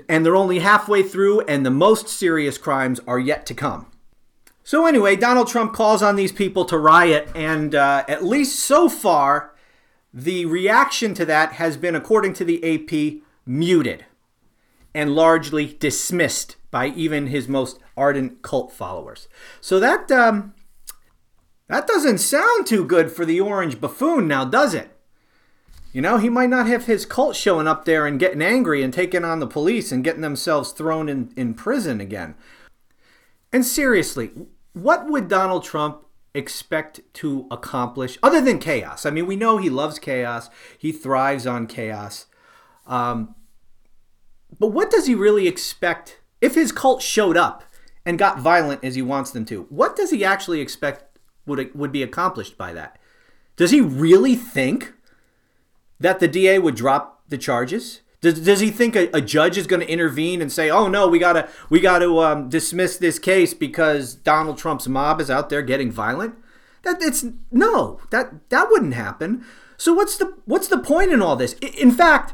And 0.07 0.23
they're 0.23 0.35
only 0.35 0.59
halfway 0.59 1.01
through, 1.01 1.41
and 1.41 1.65
the 1.65 1.71
most 1.71 2.07
serious 2.07 2.59
crimes 2.59 2.99
are 3.07 3.19
yet 3.19 3.47
to 3.47 3.55
come. 3.55 3.87
So, 4.63 4.85
anyway, 4.85 5.15
Donald 5.15 5.47
Trump 5.47 5.73
calls 5.73 6.03
on 6.03 6.15
these 6.15 6.31
people 6.31 6.65
to 6.65 6.77
riot, 6.77 7.29
and 7.33 7.73
uh, 7.73 8.05
at 8.07 8.23
least 8.23 8.59
so 8.59 8.87
far, 8.87 9.55
the 10.13 10.45
reaction 10.45 11.15
to 11.15 11.25
that 11.25 11.53
has 11.53 11.77
been, 11.77 11.95
according 11.95 12.33
to 12.33 12.45
the 12.45 12.63
AP, 12.63 13.23
muted 13.45 14.05
and 14.93 15.15
largely 15.15 15.77
dismissed 15.79 16.55
by 16.71 16.87
even 16.87 17.27
his 17.27 17.47
most 17.47 17.79
ardent 17.95 18.41
cult 18.41 18.71
followers. 18.71 19.27
So 19.61 19.79
that 19.79 20.11
um, 20.11 20.53
that 21.67 21.87
doesn't 21.87 22.17
sound 22.17 22.67
too 22.67 22.83
good 22.83 23.11
for 23.11 23.25
the 23.25 23.39
orange 23.39 23.79
buffoon, 23.79 24.27
now 24.27 24.45
does 24.45 24.73
it? 24.73 24.95
You 25.93 26.01
know, 26.01 26.17
he 26.17 26.29
might 26.29 26.49
not 26.49 26.67
have 26.67 26.85
his 26.85 27.05
cult 27.05 27.35
showing 27.35 27.67
up 27.67 27.85
there 27.85 28.05
and 28.05 28.19
getting 28.19 28.41
angry 28.41 28.83
and 28.83 28.93
taking 28.93 29.23
on 29.23 29.39
the 29.39 29.47
police 29.47 29.91
and 29.91 30.03
getting 30.03 30.21
themselves 30.21 30.71
thrown 30.71 31.09
in, 31.09 31.33
in 31.35 31.55
prison 31.55 31.99
again. 31.99 32.35
And 33.51 33.65
seriously, 33.65 34.31
what 34.73 35.09
would 35.09 35.27
Donald 35.27 35.63
Trump 35.63 36.05
expect 36.35 37.01
to 37.15 37.47
accomplish 37.49 38.19
other 38.21 38.39
than 38.41 38.59
chaos? 38.59 39.05
I 39.05 39.09
mean, 39.09 39.25
we 39.25 39.35
know 39.35 39.57
he 39.57 39.69
loves 39.69 39.97
chaos, 39.97 40.49
he 40.77 40.91
thrives 40.91 41.47
on 41.47 41.65
chaos. 41.65 42.27
Um, 42.89 43.35
but 44.59 44.67
what 44.67 44.91
does 44.91 45.05
he 45.05 45.15
really 45.15 45.47
expect 45.47 46.19
if 46.41 46.55
his 46.55 46.71
cult 46.71 47.01
showed 47.01 47.37
up 47.37 47.63
and 48.05 48.19
got 48.19 48.39
violent 48.39 48.83
as 48.83 48.95
he 48.95 49.01
wants 49.01 49.31
them 49.31 49.45
to? 49.45 49.63
What 49.69 49.95
does 49.95 50.09
he 50.09 50.25
actually 50.25 50.59
expect 50.59 51.17
would 51.45 51.73
would 51.73 51.91
be 51.91 52.03
accomplished 52.03 52.57
by 52.57 52.73
that? 52.73 52.99
Does 53.55 53.71
he 53.71 53.79
really 53.79 54.35
think 54.35 54.93
that 55.99 56.19
the 56.19 56.27
DA 56.27 56.59
would 56.59 56.75
drop 56.75 57.23
the 57.29 57.37
charges? 57.37 58.01
Does, 58.21 58.41
does 58.41 58.59
he 58.59 58.69
think 58.69 58.95
a, 58.95 59.09
a 59.15 59.21
judge 59.21 59.57
is 59.57 59.67
going 59.67 59.81
to 59.81 59.89
intervene 59.89 60.41
and 60.41 60.51
say, 60.51 60.69
"Oh 60.69 60.87
no, 60.87 61.07
we 61.07 61.19
gotta 61.19 61.47
we 61.69 61.79
gotta 61.79 62.11
um, 62.17 62.49
dismiss 62.49 62.97
this 62.97 63.19
case 63.19 63.53
because 63.53 64.13
Donald 64.13 64.57
Trump's 64.57 64.87
mob 64.87 65.21
is 65.21 65.29
out 65.29 65.49
there 65.49 65.61
getting 65.61 65.91
violent"? 65.91 66.35
That 66.83 67.01
it's 67.01 67.25
no, 67.51 67.99
that 68.09 68.49
that 68.49 68.69
wouldn't 68.69 68.93
happen. 68.93 69.45
So 69.77 69.93
what's 69.93 70.17
the 70.17 70.37
what's 70.45 70.67
the 70.67 70.79
point 70.79 71.11
in 71.11 71.21
all 71.21 71.37
this? 71.37 71.53
In 71.53 71.91
fact, 71.91 72.33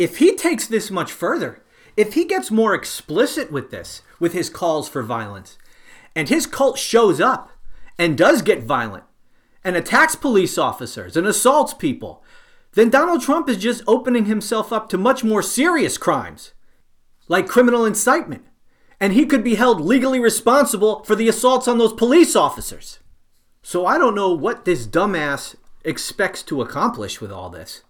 if 0.00 0.16
he 0.16 0.34
takes 0.34 0.66
this 0.66 0.90
much 0.90 1.12
further, 1.12 1.62
if 1.94 2.14
he 2.14 2.24
gets 2.24 2.50
more 2.50 2.74
explicit 2.74 3.52
with 3.52 3.70
this, 3.70 4.00
with 4.18 4.32
his 4.32 4.48
calls 4.48 4.88
for 4.88 5.02
violence, 5.02 5.58
and 6.16 6.30
his 6.30 6.46
cult 6.46 6.78
shows 6.78 7.20
up 7.20 7.50
and 7.98 8.16
does 8.16 8.40
get 8.40 8.62
violent 8.62 9.04
and 9.62 9.76
attacks 9.76 10.16
police 10.16 10.56
officers 10.56 11.18
and 11.18 11.26
assaults 11.26 11.74
people, 11.74 12.24
then 12.72 12.88
Donald 12.88 13.20
Trump 13.20 13.46
is 13.46 13.58
just 13.58 13.82
opening 13.86 14.24
himself 14.24 14.72
up 14.72 14.88
to 14.88 14.96
much 14.96 15.22
more 15.22 15.42
serious 15.42 15.98
crimes, 15.98 16.54
like 17.28 17.46
criminal 17.46 17.84
incitement. 17.84 18.46
And 18.98 19.12
he 19.12 19.26
could 19.26 19.44
be 19.44 19.56
held 19.56 19.82
legally 19.82 20.18
responsible 20.18 21.04
for 21.04 21.14
the 21.14 21.28
assaults 21.28 21.68
on 21.68 21.76
those 21.76 21.92
police 21.92 22.34
officers. 22.34 23.00
So 23.62 23.84
I 23.84 23.98
don't 23.98 24.14
know 24.14 24.32
what 24.32 24.64
this 24.64 24.86
dumbass 24.86 25.56
expects 25.84 26.42
to 26.44 26.62
accomplish 26.62 27.20
with 27.20 27.30
all 27.30 27.50
this. 27.50 27.82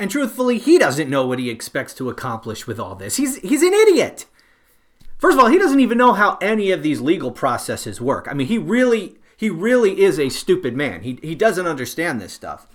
And 0.00 0.10
truthfully, 0.10 0.56
he 0.56 0.78
doesn't 0.78 1.10
know 1.10 1.26
what 1.26 1.38
he 1.38 1.50
expects 1.50 1.92
to 1.96 2.08
accomplish 2.08 2.66
with 2.66 2.80
all 2.80 2.94
this. 2.94 3.16
He's 3.16 3.36
he's 3.36 3.62
an 3.62 3.74
idiot. 3.74 4.24
First 5.18 5.36
of 5.36 5.44
all, 5.44 5.50
he 5.50 5.58
doesn't 5.58 5.78
even 5.78 5.98
know 5.98 6.14
how 6.14 6.38
any 6.40 6.70
of 6.70 6.82
these 6.82 7.02
legal 7.02 7.30
processes 7.30 8.00
work. 8.00 8.26
I 8.26 8.32
mean, 8.32 8.46
he 8.46 8.56
really 8.56 9.18
he 9.36 9.50
really 9.50 10.00
is 10.00 10.18
a 10.18 10.30
stupid 10.30 10.74
man. 10.74 11.02
He 11.02 11.18
he 11.22 11.34
doesn't 11.34 11.66
understand 11.66 12.18
this 12.18 12.32
stuff. 12.32 12.66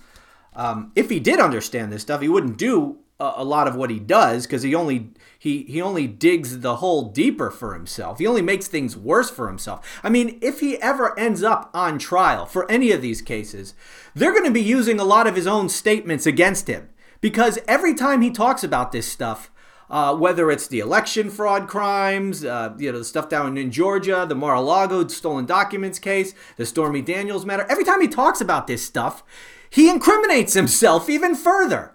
Um, 0.54 0.92
if 0.94 1.10
he 1.10 1.18
did 1.18 1.40
understand 1.40 1.92
this 1.92 2.02
stuff, 2.02 2.20
he 2.20 2.28
wouldn't 2.28 2.58
do 2.58 2.98
a, 3.18 3.32
a 3.38 3.44
lot 3.44 3.66
of 3.66 3.74
what 3.74 3.90
he 3.90 3.98
does 3.98 4.46
because 4.46 4.62
he 4.62 4.72
only 4.72 5.10
he 5.36 5.64
he 5.64 5.82
only 5.82 6.06
digs 6.06 6.60
the 6.60 6.76
hole 6.76 7.10
deeper 7.10 7.50
for 7.50 7.74
himself. 7.74 8.20
He 8.20 8.26
only 8.28 8.40
makes 8.40 8.68
things 8.68 8.96
worse 8.96 9.30
for 9.30 9.48
himself. 9.48 10.00
I 10.04 10.10
mean, 10.10 10.38
if 10.40 10.60
he 10.60 10.80
ever 10.80 11.18
ends 11.18 11.42
up 11.42 11.70
on 11.74 11.98
trial 11.98 12.46
for 12.46 12.70
any 12.70 12.92
of 12.92 13.02
these 13.02 13.20
cases, 13.20 13.74
they're 14.14 14.30
going 14.30 14.44
to 14.44 14.52
be 14.52 14.62
using 14.62 15.00
a 15.00 15.04
lot 15.04 15.26
of 15.26 15.34
his 15.34 15.48
own 15.48 15.68
statements 15.68 16.24
against 16.24 16.68
him 16.68 16.90
because 17.20 17.58
every 17.66 17.94
time 17.94 18.22
he 18.22 18.30
talks 18.30 18.62
about 18.62 18.92
this 18.92 19.06
stuff, 19.06 19.50
uh, 19.88 20.14
whether 20.16 20.50
it's 20.50 20.66
the 20.66 20.80
election 20.80 21.30
fraud 21.30 21.68
crimes, 21.68 22.44
uh, 22.44 22.74
you 22.78 22.90
know, 22.90 22.98
the 22.98 23.04
stuff 23.04 23.28
down 23.28 23.56
in 23.56 23.70
Georgia, 23.70 24.26
the 24.28 24.34
Mar-a-Lago 24.34 25.06
stolen 25.08 25.46
documents 25.46 25.98
case, 25.98 26.34
the 26.56 26.66
Stormy 26.66 27.02
Daniels 27.02 27.46
matter, 27.46 27.66
every 27.68 27.84
time 27.84 28.00
he 28.00 28.08
talks 28.08 28.40
about 28.40 28.66
this 28.66 28.84
stuff, 28.84 29.22
he 29.70 29.88
incriminates 29.88 30.54
himself 30.54 31.08
even 31.08 31.34
further. 31.34 31.92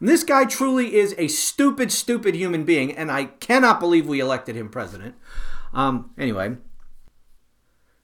And 0.00 0.08
this 0.08 0.24
guy 0.24 0.44
truly 0.44 0.94
is 0.94 1.14
a 1.18 1.28
stupid, 1.28 1.90
stupid 1.90 2.34
human 2.34 2.64
being, 2.64 2.92
and 2.92 3.10
I 3.10 3.24
cannot 3.24 3.80
believe 3.80 4.06
we 4.06 4.20
elected 4.20 4.56
him 4.56 4.68
president. 4.68 5.16
Um, 5.72 6.10
anyway, 6.16 6.56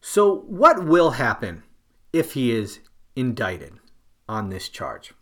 so 0.00 0.40
what 0.40 0.84
will 0.84 1.12
happen 1.12 1.62
if 2.12 2.32
he 2.32 2.52
is 2.52 2.80
indicted 3.16 3.74
on 4.28 4.50
this 4.50 4.68
charge? 4.68 5.12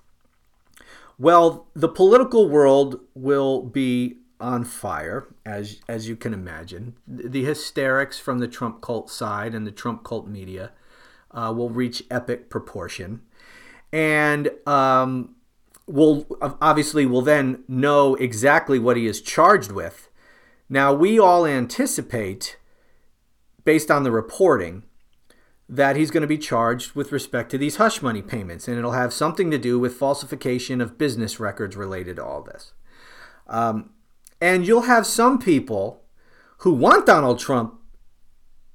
Well, 1.23 1.69
the 1.73 1.89
political 1.89 2.49
world 2.49 2.99
will 3.15 3.63
be 3.63 4.17
on 4.41 4.65
fire, 4.65 5.29
as 5.47 5.81
as 5.87 6.09
you 6.09 6.17
can 6.17 6.35
imagine. 6.35 6.97
The 7.07 7.45
hysterics 7.45 8.19
from 8.19 8.41
the 8.41 8.49
Trump 8.49 8.81
cult 8.81 9.09
side 9.09 9.55
and 9.55 9.65
the 9.65 9.71
Trump 9.71 10.03
cult 10.03 10.27
media 10.27 10.73
uh, 11.31 11.55
will 11.57 11.71
reach 11.71 12.03
epic 12.11 12.51
proportion, 12.51 13.23
and 13.93 14.51
um, 14.67 15.37
will 15.87 16.27
obviously 16.61 17.07
will 17.07 17.23
then 17.23 17.63
know 17.69 18.17
exactly 18.17 18.81
what 18.81 18.97
he 18.97 19.07
is 19.07 19.23
charged 19.23 19.71
with. 19.71 20.11
Now, 20.69 20.93
we 20.93 21.21
all 21.21 21.47
anticipate, 21.47 22.57
based 23.65 23.93
on 23.93 24.03
the 24.03 24.11
reporting, 24.11 24.83
that 25.69 25.97
he's 25.97 26.11
going 26.11 26.23
to 26.23 26.27
be 26.27 26.39
charged 26.39 26.95
with 26.95 27.13
respect 27.13 27.51
to 27.51 27.59
these 27.59 27.77
hush 27.77 28.03
money 28.03 28.23
payments, 28.23 28.69
and 28.69 28.79
it'll 28.79 28.93
have 28.93 29.13
something 29.13 29.51
to 29.51 29.59
do 29.59 29.79
with 29.79 29.95
falsification 29.95 30.81
of 30.81 30.99
business 30.99 31.41
records 31.41 31.77
related 31.77 32.17
to 32.17 32.25
all 32.25 32.43
this. 32.43 32.73
Um, 33.47 33.91
and 34.41 34.67
you'll 34.67 34.83
have 34.83 35.07
some 35.07 35.39
people 35.39 36.03
who 36.59 36.73
want 36.73 37.07
Donald 37.07 37.39
Trump 37.39 37.81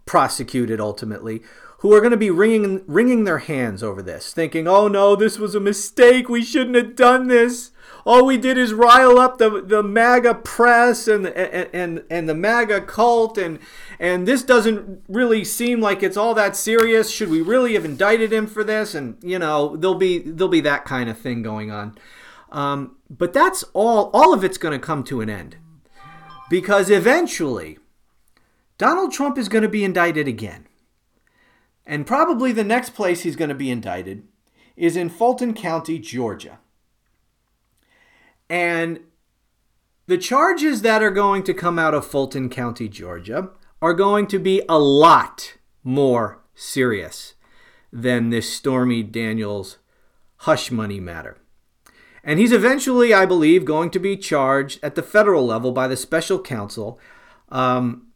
prosecuted 0.06 0.80
ultimately 0.80 1.44
who 1.80 1.94
are 1.94 2.00
going 2.00 2.12
to 2.12 2.18
be 2.18 2.32
wringing, 2.32 2.84
wringing 2.88 3.24
their 3.24 3.40
hands 3.40 3.84
over 3.84 4.02
this, 4.02 4.34
thinking, 4.34 4.68
oh 4.68 4.88
no, 4.88 5.16
this 5.16 5.38
was 5.38 5.56
a 5.56 5.60
mistake. 5.60 6.28
We 6.28 6.44
shouldn't 6.44 6.76
have 6.76 6.96
done 6.96 7.28
this 7.28 7.72
all 8.08 8.26
we 8.26 8.38
did 8.38 8.58
is 8.58 8.74
rile 8.74 9.20
up 9.20 9.38
the, 9.38 9.62
the 9.62 9.84
MAGA 9.84 10.36
press 10.36 11.10
and, 11.10 11.28
and, 11.28 11.70
and, 11.74 12.04
and 12.10 12.30
the 12.30 12.34
MAGA 12.34 12.82
cult, 12.82 13.38
and, 13.38 13.60
and 14.00 14.26
this 14.26 14.44
doesn't 14.44 15.04
really 15.10 15.44
seem 15.44 15.82
like 15.82 16.02
it's 16.02 16.16
all 16.16 16.34
that 16.34 16.56
serious. 16.56 17.12
Should 17.12 17.30
we 17.30 17.42
really 17.42 17.74
have 17.74 17.84
indicted 17.84 18.32
him 18.32 18.48
for 18.48 18.64
this? 18.64 18.96
And, 18.96 19.18
you 19.22 19.38
know, 19.38 19.76
there'll 19.76 19.98
be, 19.98 20.20
there'll 20.20 20.48
be 20.48 20.62
that 20.62 20.86
kind 20.86 21.10
of 21.10 21.18
thing 21.18 21.44
going 21.44 21.70
on. 21.70 21.98
Um, 22.50 22.96
but 23.10 23.34
that's 23.34 23.64
all, 23.74 24.10
all 24.14 24.34
of 24.34 24.42
it's 24.42 24.58
going 24.58 24.80
to 24.80 24.86
come 24.86 25.04
to 25.06 25.20
an 25.20 25.30
end. 25.30 25.58
Because 26.50 26.90
eventually, 26.90 27.78
Donald 28.78 29.12
Trump 29.12 29.38
is 29.38 29.50
going 29.50 29.64
to 29.64 29.70
be 29.70 29.84
indicted 29.84 30.30
again. 30.30 30.67
And 31.88 32.06
probably 32.06 32.52
the 32.52 32.66
next 32.66 32.94
place 32.94 33.22
he's 33.22 33.38
going 33.38 33.50
to 33.50 33.56
be 33.56 33.72
indicted 33.72 34.24
is 34.76 34.98
in 34.98 35.10
Fulton 35.10 35.54
County, 35.54 35.98
Georgia. 35.98 36.60
And 38.50 39.00
the 40.06 40.18
charges 40.18 40.82
that 40.82 41.02
are 41.02 41.12
going 41.12 41.44
to 41.44 41.54
come 41.54 41.80
out 41.80 41.94
of 41.94 42.06
Fulton 42.06 42.50
County, 42.50 42.90
Georgia, 42.90 43.52
are 43.82 43.94
going 43.94 44.28
to 44.28 44.38
be 44.38 44.62
a 44.68 44.78
lot 44.78 45.56
more 45.82 46.44
serious 46.54 47.36
than 47.92 48.32
this 48.32 48.52
Stormy 48.52 49.02
Daniels 49.02 49.78
hush 50.42 50.70
money 50.72 51.00
matter. 51.00 51.38
And 52.22 52.38
he's 52.38 52.52
eventually, 52.52 53.14
I 53.14 53.26
believe, 53.26 53.64
going 53.64 53.92
to 53.92 54.00
be 54.00 54.18
charged 54.18 54.80
at 54.84 54.96
the 54.96 55.04
federal 55.04 55.46
level 55.46 55.72
by 55.72 55.88
the 55.88 55.96
special 55.96 56.42
counsel. 56.42 57.00
Um, 57.48 58.07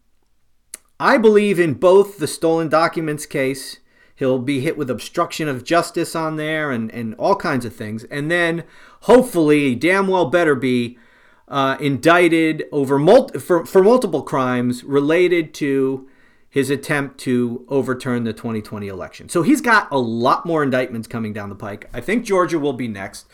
I 1.01 1.17
believe 1.17 1.59
in 1.59 1.73
both 1.73 2.17
the 2.17 2.27
stolen 2.27 2.69
documents 2.69 3.25
case 3.25 3.79
He'll 4.21 4.37
be 4.37 4.59
hit 4.59 4.77
with 4.77 4.91
obstruction 4.91 5.47
of 5.47 5.63
justice 5.63 6.15
on 6.15 6.35
there 6.35 6.69
and, 6.69 6.91
and 6.91 7.15
all 7.15 7.35
kinds 7.35 7.65
of 7.65 7.75
things. 7.75 8.03
And 8.03 8.29
then 8.29 8.65
hopefully, 9.01 9.73
damn 9.73 10.05
well 10.05 10.29
better 10.29 10.53
be 10.53 10.99
uh, 11.47 11.75
indicted 11.79 12.65
over 12.71 12.99
mul- 12.99 13.29
for, 13.29 13.65
for 13.65 13.81
multiple 13.81 14.21
crimes 14.21 14.83
related 14.83 15.55
to 15.55 16.07
his 16.47 16.69
attempt 16.69 17.17
to 17.21 17.65
overturn 17.67 18.23
the 18.23 18.31
2020 18.31 18.87
election. 18.87 19.27
So 19.27 19.41
he's 19.41 19.59
got 19.59 19.87
a 19.91 19.97
lot 19.97 20.45
more 20.45 20.61
indictments 20.61 21.07
coming 21.07 21.33
down 21.33 21.49
the 21.49 21.55
pike. 21.55 21.89
I 21.91 21.99
think 21.99 22.23
Georgia 22.23 22.59
will 22.59 22.73
be 22.73 22.87
next. 22.87 23.25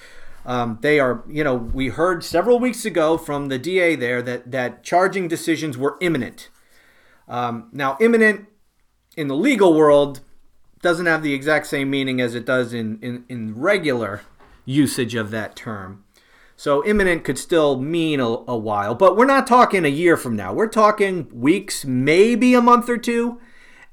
Um, 0.45 0.77
they 0.79 1.01
are, 1.01 1.21
you 1.27 1.43
know, 1.43 1.55
we 1.55 1.89
heard 1.89 2.23
several 2.23 2.59
weeks 2.59 2.85
ago 2.85 3.17
from 3.17 3.49
the 3.49 3.59
DA 3.59 3.97
there 3.97 4.21
that 4.21 4.51
that 4.51 4.85
charging 4.85 5.27
decisions 5.27 5.77
were 5.77 5.97
imminent. 5.99 6.47
Um, 7.27 7.69
now, 7.71 7.97
imminent 7.99 8.47
in 9.15 9.27
the 9.27 9.35
legal 9.35 9.73
world 9.73 10.21
doesn't 10.81 11.05
have 11.05 11.23
the 11.23 11.33
exact 11.33 11.67
same 11.67 11.89
meaning 11.89 12.21
as 12.21 12.35
it 12.35 12.45
does 12.45 12.73
in, 12.73 12.99
in, 13.01 13.25
in 13.27 13.55
regular 13.55 14.21
usage 14.65 15.15
of 15.15 15.31
that 15.31 15.55
term. 15.55 16.03
So 16.55 16.83
imminent 16.85 17.23
could 17.23 17.37
still 17.37 17.79
mean 17.79 18.19
a, 18.19 18.25
a, 18.25 18.57
while, 18.57 18.95
but 18.95 19.15
we're 19.15 19.25
not 19.25 19.45
talking 19.45 19.85
a 19.85 19.89
year 19.89 20.17
from 20.17 20.35
now. 20.35 20.53
We're 20.53 20.67
talking 20.67 21.27
weeks, 21.31 21.85
maybe 21.85 22.55
a 22.55 22.61
month 22.61 22.89
or 22.89 22.97
two. 22.97 23.39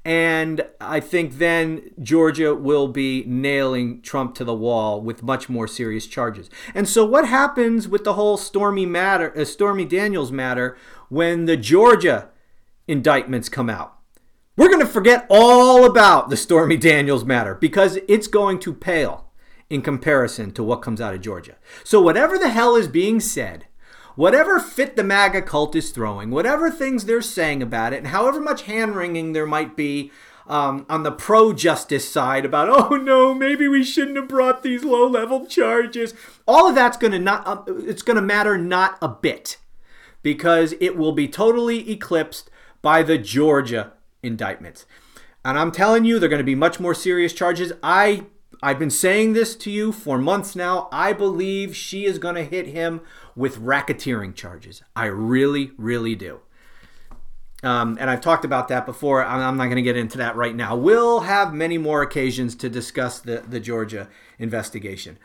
And 0.03 0.65
I 0.79 0.99
think 0.99 1.37
then 1.37 1.89
Georgia 2.01 2.53
will 2.53 2.87
be 2.87 3.23
nailing 3.25 4.01
Trump 4.01 4.35
to 4.35 4.43
the 4.43 4.53
wall 4.53 5.01
with 5.01 5.23
much 5.23 5.49
more 5.49 5.67
serious 5.67 6.05
charges. 6.05 6.47
And 6.75 6.87
so, 6.87 7.03
what 7.03 7.27
happens 7.27 7.87
with 7.87 8.03
the 8.03 8.13
whole 8.13 8.37
Stormy 8.37 8.85
matter, 8.85 9.35
uh, 9.35 9.45
Stormy 9.45 9.83
Daniels 9.85 10.31
matter, 10.31 10.77
when 11.09 11.45
the 11.45 11.57
Georgia 11.57 12.29
indictments 12.87 13.49
come 13.49 13.69
out? 13.69 13.97
We're 14.57 14.69
going 14.69 14.79
to 14.79 14.85
forget 14.85 15.25
all 15.29 15.85
about 15.85 16.29
the 16.29 16.37
Stormy 16.37 16.77
Daniels 16.77 17.25
matter 17.25 17.55
because 17.55 17.99
it's 18.07 18.27
going 18.27 18.59
to 18.59 18.73
pale 18.73 19.25
in 19.69 19.81
comparison 19.81 20.51
to 20.51 20.63
what 20.63 20.81
comes 20.81 21.01
out 21.01 21.13
of 21.13 21.21
Georgia. 21.21 21.55
So, 21.83 22.01
whatever 22.01 22.37
the 22.37 22.49
hell 22.49 22.75
is 22.75 22.87
being 22.87 23.19
said, 23.19 23.65
whatever 24.15 24.59
fit 24.59 24.95
the 24.95 25.03
MAGA 25.03 25.41
cult 25.41 25.75
is 25.75 25.91
throwing, 25.91 26.31
whatever 26.31 26.71
things 26.71 27.05
they're 27.05 27.21
saying 27.21 27.61
about 27.61 27.93
it, 27.93 27.97
and 27.97 28.07
however 28.07 28.39
much 28.39 28.63
hand 28.63 28.95
wringing 28.95 29.33
there 29.33 29.45
might 29.45 29.75
be 29.75 30.11
um, 30.47 30.85
on 30.89 31.03
the 31.03 31.11
pro 31.11 31.53
justice 31.53 32.09
side 32.09 32.45
about, 32.45 32.69
oh 32.69 32.95
no, 32.95 33.33
maybe 33.33 33.67
we 33.67 33.83
shouldn't 33.83 34.17
have 34.17 34.27
brought 34.27 34.63
these 34.63 34.83
low 34.83 35.07
level 35.07 35.45
charges, 35.45 36.13
all 36.47 36.69
of 36.69 36.75
that's 36.75 36.97
going 36.97 37.13
to 37.13 37.19
not, 37.19 37.45
uh, 37.47 37.63
it's 37.67 38.01
going 38.01 38.15
to 38.15 38.21
matter 38.21 38.57
not 38.57 38.97
a 39.01 39.07
bit 39.07 39.57
because 40.21 40.73
it 40.79 40.97
will 40.97 41.11
be 41.11 41.27
totally 41.27 41.89
eclipsed 41.91 42.49
by 42.85 43.01
the 43.01 43.17
Georgia 43.17 43.93
indictment. 44.21 44.85
And 45.43 45.57
I'm 45.57 45.71
telling 45.71 46.05
you, 46.05 46.19
they're 46.19 46.29
going 46.29 46.37
to 46.37 46.43
be 46.43 46.53
much 46.53 46.79
more 46.79 46.93
serious 46.93 47.33
charges. 47.33 47.73
I 47.81 48.27
I've 48.61 48.77
been 48.77 48.91
saying 48.91 49.33
this 49.33 49.55
to 49.55 49.71
you 49.71 49.91
for 49.91 50.19
months 50.19 50.55
now. 50.55 50.87
I 50.91 51.11
believe 51.11 51.75
she 51.75 52.05
is 52.05 52.19
going 52.19 52.35
to 52.35 52.43
hit 52.43 52.67
him 52.67 53.01
with 53.35 53.57
racketeering 53.57 54.35
charges. 54.35 54.83
I 54.95 55.05
really, 55.05 55.71
really 55.77 56.13
do. 56.13 56.41
Um, 57.63 57.97
and 57.99 58.07
I've 58.07 58.21
talked 58.21 58.45
about 58.45 58.67
that 58.67 58.85
before. 58.85 59.25
I'm 59.25 59.57
not 59.57 59.65
going 59.65 59.77
to 59.77 59.81
get 59.81 59.97
into 59.97 60.19
that 60.19 60.35
right 60.35 60.55
now. 60.55 60.75
We'll 60.75 61.21
have 61.21 61.55
many 61.55 61.79
more 61.79 62.03
occasions 62.03 62.55
to 62.57 62.69
discuss 62.69 63.19
the, 63.19 63.43
the 63.47 63.59
Georgia 63.59 64.09
investigation. 64.37 65.17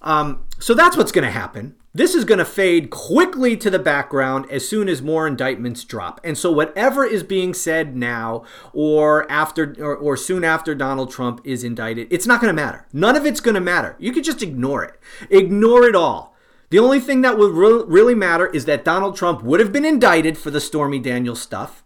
Um, 0.00 0.46
so 0.58 0.72
that's 0.72 0.96
what's 0.96 1.12
going 1.12 1.26
to 1.26 1.30
happen. 1.30 1.76
This 1.94 2.14
is 2.14 2.24
going 2.24 2.38
to 2.38 2.46
fade 2.46 2.88
quickly 2.88 3.54
to 3.58 3.68
the 3.68 3.78
background 3.78 4.46
as 4.50 4.66
soon 4.66 4.88
as 4.88 5.02
more 5.02 5.26
indictments 5.26 5.84
drop. 5.84 6.20
And 6.24 6.38
so 6.38 6.50
whatever 6.50 7.04
is 7.04 7.22
being 7.22 7.52
said 7.52 7.94
now 7.94 8.44
or 8.72 9.30
after 9.30 9.76
or, 9.78 9.94
or 9.94 10.16
soon 10.16 10.42
after 10.42 10.74
Donald 10.74 11.10
Trump 11.10 11.42
is 11.44 11.62
indicted, 11.62 12.08
it's 12.10 12.26
not 12.26 12.40
going 12.40 12.54
to 12.54 12.62
matter. 12.62 12.86
None 12.94 13.14
of 13.14 13.26
it's 13.26 13.40
going 13.40 13.56
to 13.56 13.60
matter. 13.60 13.94
You 13.98 14.10
could 14.10 14.24
just 14.24 14.42
ignore 14.42 14.82
it. 14.82 14.98
Ignore 15.28 15.84
it 15.84 15.94
all. 15.94 16.34
The 16.70 16.78
only 16.78 16.98
thing 16.98 17.20
that 17.20 17.36
would 17.36 17.52
re- 17.52 17.84
really 17.86 18.14
matter 18.14 18.46
is 18.46 18.64
that 18.64 18.86
Donald 18.86 19.14
Trump 19.14 19.42
would 19.42 19.60
have 19.60 19.72
been 19.72 19.84
indicted 19.84 20.38
for 20.38 20.50
the 20.50 20.62
Stormy 20.62 20.98
Daniels 20.98 21.42
stuff. 21.42 21.84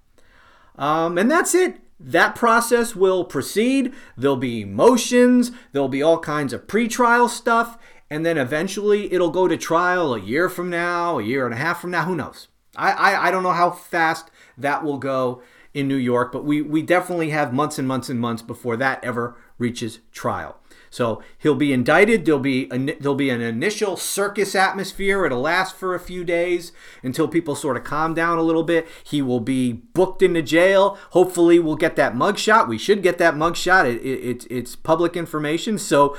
Um, 0.77 1.19
and 1.19 1.29
that's 1.29 1.53
it. 1.53 1.81
That 1.99 2.37
process 2.37 2.95
will 2.95 3.25
proceed. 3.25 3.93
There'll 4.17 4.37
be 4.37 4.65
motions. 4.65 5.51
There'll 5.73 5.89
be 5.89 6.03
all 6.03 6.21
kinds 6.21 6.53
of 6.53 6.69
pretrial 6.69 7.29
stuff 7.29 7.79
and 8.11 8.25
then 8.25 8.39
eventually 8.39 9.13
it'll 9.13 9.31
go 9.31 9.49
to 9.49 9.57
trial 9.57 10.15
a 10.15 10.21
year 10.21 10.49
from 10.49 10.71
now, 10.71 11.19
a 11.19 11.23
year 11.23 11.45
and 11.45 11.55
a 11.55 11.59
half 11.59 11.81
from 11.81 11.91
now. 11.91 12.05
Who 12.05 12.17
knows? 12.17 12.49
I, 12.77 12.93
I, 12.93 13.29
I 13.29 13.31
don't 13.31 13.43
know 13.43 13.53
how 13.53 13.71
fast 13.71 14.31
that 14.59 14.85
will 14.85 14.99
go 14.99 15.43
in 15.75 15.89
New 15.89 15.97
York, 15.97 16.33
but 16.33 16.45
we, 16.45 16.63
we 16.63 16.83
definitely 16.83 17.31
have 17.31 17.53
months 17.53 17.79
and 17.79 17.87
months 17.87 18.09
and 18.09 18.21
months 18.21 18.43
before 18.43 18.77
that 18.77 19.03
ever 19.05 19.37
reaches 19.59 20.01
trial. 20.13 20.59
So 20.89 21.23
he'll 21.37 21.55
be 21.55 21.73
indicted. 21.73 22.25
There'll 22.25 22.41
be 22.41 22.69
a, 22.71 22.79
there'll 22.79 23.15
be 23.15 23.29
an 23.29 23.43
initial 23.43 23.97
circus 23.97 24.55
atmosphere. 24.55 25.27
It'll 25.27 25.43
last 25.43 25.75
for 25.77 25.95
a 25.95 26.01
few 26.01 26.25
days 26.25 26.73
until 27.03 27.29
people 27.29 27.55
sort 27.55 27.77
of 27.77 27.85
calm 27.85 28.15
down 28.15 28.39
a 28.39 28.43
little 28.43 28.63
bit. 28.63 28.87
He 29.05 29.21
will 29.21 29.41
be 29.41 29.73
booked 29.73 30.23
into 30.23 30.41
jail. 30.41 30.97
Hopefully, 31.11 31.59
we'll 31.59 31.77
get 31.77 31.97
that 31.97 32.15
mugshot. 32.15 32.69
We 32.69 32.79
should 32.79 33.03
get 33.03 33.19
that 33.19 33.35
mugshot. 33.35 33.85
It, 33.85 34.01
it, 34.03 34.25
it, 34.25 34.47
it's 34.51 34.77
public 34.77 35.17
information. 35.17 35.77
So 35.77 36.17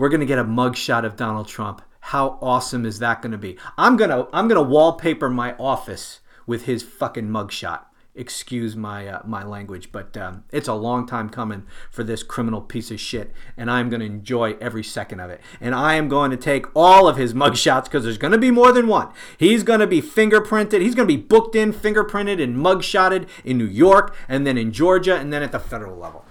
we're 0.00 0.08
going 0.08 0.20
to 0.20 0.26
get 0.26 0.38
a 0.38 0.44
mugshot 0.44 1.04
of 1.04 1.14
Donald 1.14 1.46
Trump. 1.46 1.82
How 2.00 2.38
awesome 2.40 2.86
is 2.86 3.00
that 3.00 3.20
going 3.20 3.32
to 3.32 3.38
be? 3.38 3.58
I'm 3.76 3.98
going 3.98 4.08
to 4.08 4.26
I'm 4.32 4.48
going 4.48 4.60
to 4.60 4.68
wallpaper 4.68 5.28
my 5.28 5.54
office 5.56 6.20
with 6.46 6.64
his 6.64 6.82
fucking 6.82 7.28
mugshot. 7.28 7.82
Excuse 8.14 8.74
my 8.74 9.06
uh, 9.06 9.20
my 9.26 9.44
language, 9.44 9.92
but 9.92 10.16
um, 10.16 10.44
it's 10.50 10.68
a 10.68 10.74
long 10.74 11.06
time 11.06 11.28
coming 11.28 11.66
for 11.90 12.02
this 12.02 12.22
criminal 12.22 12.62
piece 12.62 12.90
of 12.90 12.98
shit, 12.98 13.30
and 13.58 13.70
I'm 13.70 13.90
going 13.90 14.00
to 14.00 14.06
enjoy 14.06 14.56
every 14.58 14.82
second 14.82 15.20
of 15.20 15.28
it. 15.28 15.42
And 15.60 15.74
I 15.74 15.94
am 15.94 16.08
going 16.08 16.30
to 16.30 16.36
take 16.36 16.64
all 16.74 17.06
of 17.06 17.18
his 17.18 17.34
mugshots 17.34 17.84
because 17.84 18.04
there's 18.04 18.18
going 18.18 18.32
to 18.32 18.38
be 18.38 18.50
more 18.50 18.72
than 18.72 18.88
one. 18.88 19.10
He's 19.38 19.62
going 19.62 19.80
to 19.80 19.86
be 19.86 20.00
fingerprinted. 20.00 20.80
He's 20.80 20.94
going 20.94 21.06
to 21.06 21.14
be 21.14 21.22
booked 21.22 21.54
in, 21.54 21.74
fingerprinted, 21.74 22.42
and 22.42 22.56
mugshotted 22.56 23.28
in 23.44 23.58
New 23.58 23.66
York, 23.66 24.16
and 24.28 24.46
then 24.46 24.56
in 24.56 24.72
Georgia, 24.72 25.16
and 25.16 25.30
then 25.30 25.42
at 25.42 25.52
the 25.52 25.60
federal 25.60 25.96
level 25.96 26.24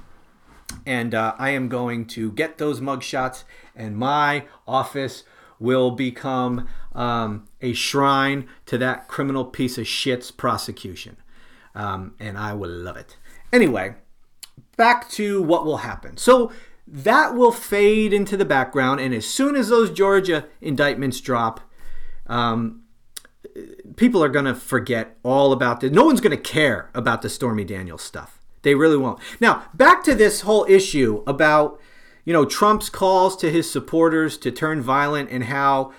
and 0.86 1.14
uh, 1.14 1.36
I 1.38 1.52
am 1.52 1.70
going 1.70 2.06
to 2.08 2.32
get 2.32 2.58
those 2.58 2.80
mugshots, 2.80 3.44
and 3.76 3.98
my 3.98 4.46
office 4.68 5.24
will 5.60 5.92
become 5.92 6.68
um, 6.94 7.48
a 7.62 7.74
shrine 7.74 8.48
to 8.66 8.78
that 8.78 9.08
criminal 9.08 9.46
piece 9.46 9.78
of 9.78 9.88
shit's 9.88 10.32
prosecution. 10.32 11.18
Um, 11.76 12.16
and 12.20 12.38
I 12.38 12.54
will 12.54 12.70
love 12.70 12.98
it. 12.98 13.18
Anyway, 13.54 13.96
back 14.78 15.10
to 15.12 15.42
what 15.42 15.66
will 15.66 15.78
happen. 15.78 16.18
So 16.18 16.52
that 16.88 17.36
will 17.36 17.52
fade 17.52 18.14
into 18.14 18.36
the 18.36 18.46
background, 18.46 19.00
and 19.00 19.14
as 19.14 19.28
soon 19.28 19.56
as 19.56 19.70
those 19.70 19.92
Georgia 19.92 20.46
indictments 20.62 21.22
drop, 21.22 21.62
um, 22.28 22.84
people 23.96 24.24
are 24.24 24.30
going 24.30 24.46
to 24.46 24.56
forget 24.56 25.18
all 25.24 25.52
about 25.52 25.82
this. 25.82 25.92
No 25.92 26.06
one's 26.06 26.22
going 26.22 26.36
to 26.36 26.42
care 26.42 26.90
about 26.94 27.22
the 27.22 27.30
Stormy 27.30 27.64
Daniels 27.64 28.02
stuff. 28.02 28.39
They 28.62 28.76
really 28.76 28.98
won't. 28.98 29.20
Now, 29.40 29.66
back 29.74 30.04
to 30.04 30.16
this 30.16 30.42
whole 30.42 30.66
issue 30.68 31.24
about, 31.26 31.80
you 32.26 32.34
know, 32.34 32.46
Trump's 32.46 32.90
calls 32.90 33.36
to 33.38 33.52
his 33.52 33.72
supporters 33.72 34.38
to 34.40 34.52
turn 34.52 34.82
violent 34.82 35.30
and 35.30 35.46
how 35.46 35.94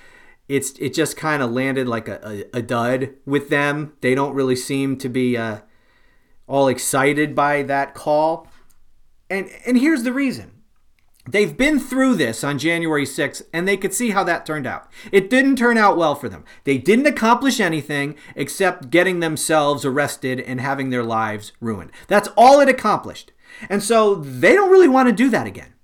it's 0.49 0.73
it 0.79 0.93
just 0.93 1.17
kind 1.17 1.43
of 1.43 1.53
landed 1.53 1.87
like 1.87 2.09
a, 2.09 2.45
a, 2.53 2.59
a, 2.59 2.63
dud 2.63 3.11
with 3.25 3.51
them. 3.51 3.93
They 4.01 4.17
don't 4.17 4.35
really 4.35 4.57
seem 4.57 4.97
to 4.99 5.09
be 5.09 5.37
uh, 5.37 5.61
all 6.49 6.67
excited 6.67 7.35
by 7.37 7.63
that 7.63 7.95
call. 7.95 8.49
And 9.31 9.49
and 9.65 9.79
here's 9.79 10.03
the 10.03 10.13
reason. 10.13 10.60
They've 11.33 11.57
been 11.57 11.79
through 11.79 12.17
this 12.17 12.43
on 12.43 12.59
January 12.59 13.05
6th, 13.05 13.43
and 13.53 13.67
they 13.67 13.77
could 13.77 13.95
see 13.95 14.11
how 14.11 14.25
that 14.25 14.45
turned 14.45 14.67
out. 14.67 14.89
It 15.13 15.31
didn't 15.31 15.57
turn 15.57 15.79
out 15.79 15.97
well 15.97 16.17
for 16.17 16.29
them. 16.29 16.45
They 16.65 16.77
didn't 16.77 17.07
accomplish 17.07 17.61
anything 17.61 18.17
except 18.35 18.91
getting 18.91 19.21
themselves 19.21 19.85
arrested 19.85 20.41
and 20.41 20.61
having 20.61 20.91
their 20.91 21.05
lives 21.05 21.53
ruined. 21.61 21.93
That's 22.09 22.29
all 22.37 22.59
it 22.61 22.69
accomplished. 22.69 23.33
And 23.69 23.83
so 23.83 24.17
they 24.17 24.55
don't 24.55 24.73
really 24.73 24.89
want 24.89 25.09
to 25.09 25.15
do 25.15 25.29
that 25.31 25.47
again. 25.47 25.75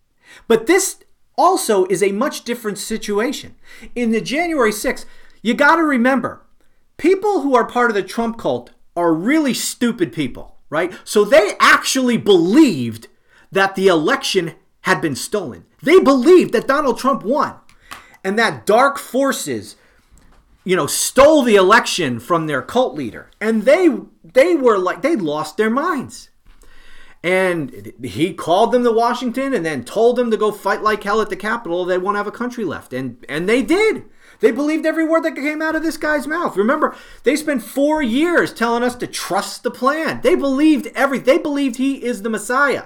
But 0.48 0.66
this 0.66 0.98
also 1.38 1.84
is 1.86 2.02
a 2.02 2.12
much 2.12 2.42
different 2.42 2.78
situation. 2.78 3.54
In 3.94 4.10
the 4.10 4.20
January 4.20 4.72
6th, 4.72 5.04
you 5.42 5.54
got 5.54 5.76
to 5.76 5.82
remember 5.82 6.44
people 6.96 7.42
who 7.42 7.54
are 7.54 7.66
part 7.66 7.90
of 7.90 7.94
the 7.94 8.02
Trump 8.02 8.38
cult 8.38 8.70
are 8.96 9.12
really 9.12 9.54
stupid 9.54 10.12
people, 10.12 10.56
right? 10.70 10.92
So 11.04 11.24
they 11.24 11.52
actually 11.60 12.16
believed 12.16 13.08
that 13.52 13.74
the 13.76 13.86
election 13.86 14.54
had 14.86 15.00
been 15.00 15.16
stolen. 15.16 15.64
They 15.82 15.98
believed 15.98 16.52
that 16.52 16.68
Donald 16.68 16.96
Trump 16.96 17.24
won 17.24 17.56
and 18.22 18.38
that 18.38 18.64
dark 18.64 18.98
forces 18.98 19.76
you 20.64 20.74
know 20.74 20.86
stole 20.86 21.42
the 21.42 21.56
election 21.56 22.18
from 22.18 22.46
their 22.46 22.62
cult 22.62 22.94
leader 22.94 23.30
and 23.40 23.62
they 23.62 23.88
they 24.24 24.54
were 24.54 24.78
like 24.78 25.02
they 25.02 25.14
lost 25.14 25.56
their 25.56 25.70
minds 25.70 26.30
and 27.26 27.92
he 28.04 28.32
called 28.32 28.70
them 28.70 28.84
to 28.84 28.92
Washington 28.92 29.52
and 29.52 29.66
then 29.66 29.84
told 29.84 30.14
them 30.14 30.30
to 30.30 30.36
go 30.36 30.52
fight 30.52 30.82
like 30.82 31.02
hell 31.02 31.20
at 31.20 31.28
the 31.28 31.34
Capitol. 31.34 31.84
They 31.84 31.98
won't 31.98 32.16
have 32.16 32.28
a 32.28 32.32
country 32.32 32.64
left. 32.64 32.92
And 32.92 33.24
and 33.28 33.48
they 33.48 33.62
did. 33.62 34.04
They 34.38 34.52
believed 34.52 34.86
every 34.86 35.04
word 35.04 35.24
that 35.24 35.34
came 35.34 35.60
out 35.60 35.74
of 35.74 35.82
this 35.82 35.96
guy's 35.96 36.28
mouth. 36.28 36.56
Remember, 36.56 36.94
they 37.24 37.34
spent 37.34 37.64
four 37.64 38.00
years 38.00 38.52
telling 38.52 38.84
us 38.84 38.94
to 38.96 39.08
trust 39.08 39.64
the 39.64 39.72
plan. 39.72 40.20
They 40.20 40.36
believed 40.36 40.86
every 40.94 41.18
they 41.18 41.38
believed 41.38 41.76
he 41.76 42.04
is 42.04 42.22
the 42.22 42.30
Messiah. 42.30 42.84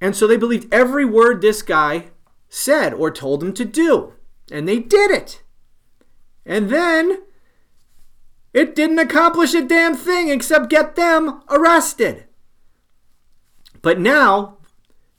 And 0.00 0.14
so 0.14 0.26
they 0.26 0.36
believed 0.36 0.72
every 0.72 1.04
word 1.04 1.40
this 1.40 1.62
guy 1.62 2.06
said 2.48 2.92
or 2.94 3.10
told 3.10 3.40
them 3.40 3.52
to 3.54 3.64
do. 3.64 4.12
And 4.50 4.68
they 4.68 4.78
did 4.78 5.10
it. 5.10 5.42
And 6.44 6.70
then 6.70 7.22
it 8.52 8.74
didn't 8.74 8.98
accomplish 8.98 9.54
a 9.54 9.62
damn 9.62 9.94
thing 9.94 10.28
except 10.28 10.70
get 10.70 10.96
them 10.96 11.42
arrested. 11.50 12.24
But 13.82 14.00
now, 14.00 14.58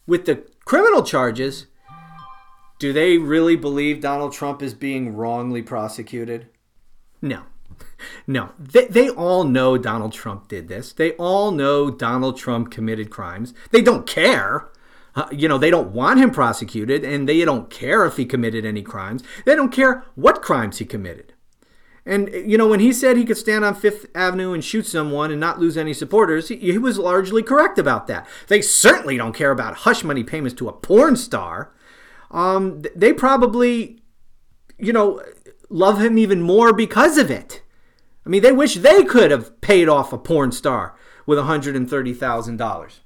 with 0.05 0.25
the 0.25 0.47
criminal 0.65 1.03
charges, 1.03 1.67
do 2.79 2.93
they 2.93 3.17
really 3.17 3.55
believe 3.55 4.01
Donald 4.01 4.33
Trump 4.33 4.61
is 4.61 4.73
being 4.73 5.15
wrongly 5.15 5.61
prosecuted? 5.61 6.47
No. 7.21 7.43
No. 8.29 8.51
They, 8.59 8.85
they 8.87 9.09
all 9.09 9.45
know 9.45 9.77
Donald 9.77 10.11
Trump 10.11 10.49
did 10.49 10.67
this. 10.67 10.91
They 10.91 11.13
all 11.13 11.51
know 11.51 11.89
Donald 11.89 12.37
Trump 12.37 12.71
committed 12.71 13.09
crimes. 13.09 13.53
They 13.71 13.81
don't 13.81 14.05
care. 14.05 14.69
Uh, 15.15 15.27
you 15.31 15.47
know, 15.47 15.57
they 15.57 15.71
don't 15.71 15.91
want 15.91 16.19
him 16.19 16.29
prosecuted 16.29 17.03
and 17.03 17.27
they 17.27 17.43
don't 17.43 17.69
care 17.69 18.05
if 18.05 18.17
he 18.17 18.25
committed 18.25 18.65
any 18.65 18.81
crimes. 18.81 19.23
They 19.45 19.55
don't 19.55 19.71
care 19.71 20.03
what 20.15 20.41
crimes 20.41 20.77
he 20.77 20.85
committed. 20.85 21.33
And, 22.05 22.29
you 22.29 22.57
know, 22.57 22.67
when 22.67 22.79
he 22.79 22.93
said 22.93 23.17
he 23.17 23.25
could 23.25 23.37
stand 23.37 23.65
on 23.65 23.75
Fifth 23.75 24.05
Avenue 24.15 24.53
and 24.53 24.63
shoot 24.63 24.87
someone 24.87 25.29
and 25.29 25.39
not 25.39 25.59
lose 25.59 25.75
any 25.75 25.93
supporters, 25.93 26.47
he, 26.47 26.55
he 26.55 26.77
was 26.77 26.97
largely 26.97 27.43
correct 27.43 27.77
about 27.77 28.07
that. 28.07 28.27
They 28.47 28.61
certainly 28.61 29.17
don't 29.17 29.33
care 29.33 29.51
about 29.51 29.77
hush 29.77 30.03
money 30.05 30.23
payments 30.23 30.55
to 30.57 30.69
a 30.69 30.73
porn 30.73 31.17
star. 31.17 31.73
Um, 32.31 32.81
they 32.95 33.11
probably, 33.11 33.99
you 34.77 34.93
know, 34.93 35.21
love 35.69 36.01
him 36.01 36.17
even 36.17 36.41
more 36.41 36.71
because 36.73 37.17
of 37.17 37.29
it. 37.29 37.61
I 38.27 38.29
mean, 38.29 38.41
they 38.41 38.51
wish 38.51 38.75
they 38.75 39.05
could 39.05 39.31
have 39.31 39.61
paid 39.61 39.87
off 39.87 40.11
a 40.11 40.17
porn 40.17 40.51
star 40.51 40.97
with 41.25 41.39
$130,000. 41.39 42.99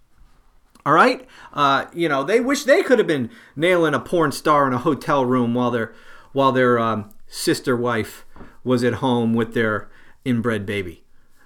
All 0.83 0.93
right? 0.93 1.27
Uh, 1.53 1.85
you 1.93 2.09
know, 2.09 2.23
they 2.23 2.39
wish 2.39 2.63
they 2.63 2.81
could 2.81 2.97
have 2.97 3.07
been 3.07 3.29
nailing 3.55 3.93
a 3.93 3.99
porn 3.99 4.31
star 4.31 4.65
in 4.65 4.73
a 4.73 4.79
hotel 4.79 5.23
room 5.23 5.53
while 5.53 5.69
their 5.69 5.93
while 6.31 6.51
their 6.51 6.79
um, 6.79 7.11
sister 7.27 7.77
wife 7.77 8.25
was 8.63 8.83
at 8.83 8.95
home 8.95 9.35
with 9.35 9.53
their 9.53 9.91
inbred 10.25 10.65
baby. 10.65 11.03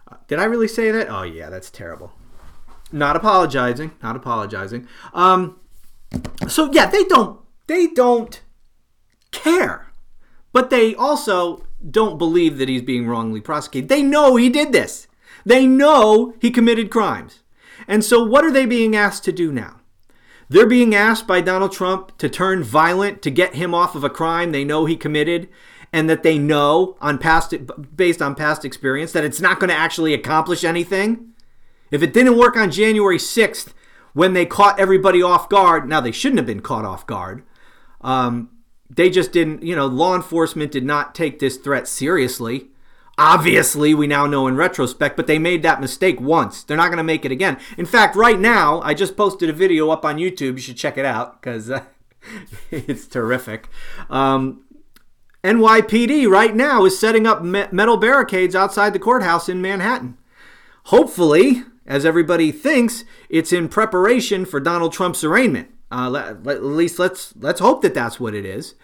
Uh, 0.10 0.16
did 0.28 0.40
I 0.40 0.46
really 0.46 0.70
say 0.70 0.90
that? 0.92 1.10
Oh, 1.10 1.24
yeah, 1.24 1.50
that's 1.50 1.70
terrible. 1.70 2.14
Not 2.94 3.18
apologizing. 3.18 3.92
Not 4.02 4.16
apologizing. 4.16 4.88
Um, 5.14 5.60
so 6.48 6.72
yeah, 6.72 6.86
they 6.86 7.04
don't 7.04 7.42
they 7.68 7.88
don't 7.88 8.42
care, 9.32 9.92
but 10.54 10.70
they 10.70 10.96
also 10.96 11.65
don't 11.90 12.18
believe 12.18 12.58
that 12.58 12.70
he's 12.70 12.82
being 12.82 13.08
wrongly 13.08 13.42
prosecuted. 13.42 13.90
They 13.90 14.02
know 14.02 14.36
he 14.36 14.50
did 14.50 14.72
this. 14.72 15.08
They 15.46 15.68
know 15.68 16.34
he 16.42 16.52
committed 16.52 16.90
crimes. 16.90 17.44
And 17.88 18.04
so 18.04 18.24
what 18.24 18.44
are 18.44 18.52
they 18.52 18.66
being 18.66 18.96
asked 18.96 19.24
to 19.26 19.32
do 19.32 19.52
now? 19.52 19.82
They're 20.50 20.68
being 20.68 20.94
asked 20.94 21.28
by 21.28 21.42
Donald 21.42 21.72
Trump 21.72 22.18
to 22.18 22.30
turn 22.30 22.64
violent 22.64 23.22
to 23.24 23.32
get 23.32 23.56
him 23.56 23.74
off 23.74 23.96
of 23.96 24.04
a 24.04 24.10
crime 24.10 24.52
they 24.52 24.64
know 24.64 24.86
he 24.86 24.96
committed 24.96 25.50
and 25.92 26.10
that 26.10 26.24
they 26.24 26.38
know 26.38 26.98
on 27.02 27.18
past 27.18 27.54
based 27.96 28.22
on 28.22 28.36
past 28.36 28.66
experience 28.66 29.12
that 29.14 29.24
it's 29.24 29.42
not 29.42 29.60
going 29.60 29.70
to 29.70 29.76
actually 29.76 30.14
accomplish 30.14 30.64
anything. 30.64 31.34
If 31.90 32.04
it 32.04 32.14
didn't 32.14 32.38
work 32.38 32.58
on 32.58 32.72
January 32.72 33.18
6th 33.18 33.74
when 34.14 34.34
they 34.34 34.46
caught 34.46 34.80
everybody 34.80 35.22
off 35.22 35.50
guard, 35.50 35.88
now 35.88 36.02
they 36.02 36.12
shouldn't 36.12 36.40
have 36.40 36.46
been 36.46 36.62
caught 36.62 36.86
off 36.86 37.08
guard. 37.08 37.44
Um, 38.02 38.50
they 38.90 39.10
just 39.10 39.32
didn't, 39.32 39.64
you 39.64 39.76
know, 39.76 39.88
law 39.88 40.16
enforcement 40.16 40.72
did 40.72 40.86
not 40.86 41.16
take 41.16 41.40
this 41.40 41.58
threat 41.58 41.88
seriously. 41.88 42.70
Obviously, 43.18 43.94
we 43.94 44.08
now 44.08 44.26
know 44.26 44.46
in 44.46 44.58
retrospect, 44.58 45.16
but 45.16 45.26
they 45.26 45.40
made 45.40 45.64
that 45.64 45.80
mistake 45.80 46.20
once. 46.20 46.64
They're 46.64 46.76
not 46.76 46.88
going 46.88 46.98
to 46.98 47.04
make 47.04 47.24
it 47.24 47.32
again. 47.32 47.58
In 47.78 47.86
fact, 47.86 48.16
right 48.16 48.40
now, 48.40 48.82
I 48.82 48.94
just 48.94 49.16
posted 49.16 49.50
a 49.50 49.54
video 49.54 49.90
up 49.90 50.04
on 50.04 50.18
YouTube. 50.18 50.56
You 50.56 50.58
should 50.58 50.78
check 50.78 50.98
it 50.98 51.06
out 51.06 51.42
because 51.42 51.70
uh, 51.70 51.84
it's 52.72 53.08
terrific. 53.08 53.70
Um, 54.10 54.66
NYPD 55.44 56.28
right 56.28 56.56
now 56.56 56.86
is 56.86 57.00
setting 57.00 57.26
up 57.26 57.42
metal 57.42 57.98
barricades 57.98 58.56
outside 58.56 58.94
the 58.94 59.00
courthouse 59.00 59.48
in 59.48 59.62
Manhattan. 59.62 60.18
Hopefully, 60.86 61.64
as 61.86 62.06
everybody 62.06 62.52
thinks, 62.52 63.06
it's 63.30 63.54
in 63.54 63.70
preparation 63.70 64.44
for 64.46 64.60
Donald 64.60 64.92
Trump's 64.92 65.24
arraignment. 65.24 65.70
Uh, 65.92 66.10
let, 66.10 66.48
at 66.48 66.64
least 66.64 67.00
let's 67.00 67.34
let's 67.38 67.60
hope 67.60 67.82
that 67.82 67.94
that's 67.94 68.20
what 68.20 68.34
it 68.34 68.46
is. 68.46 68.76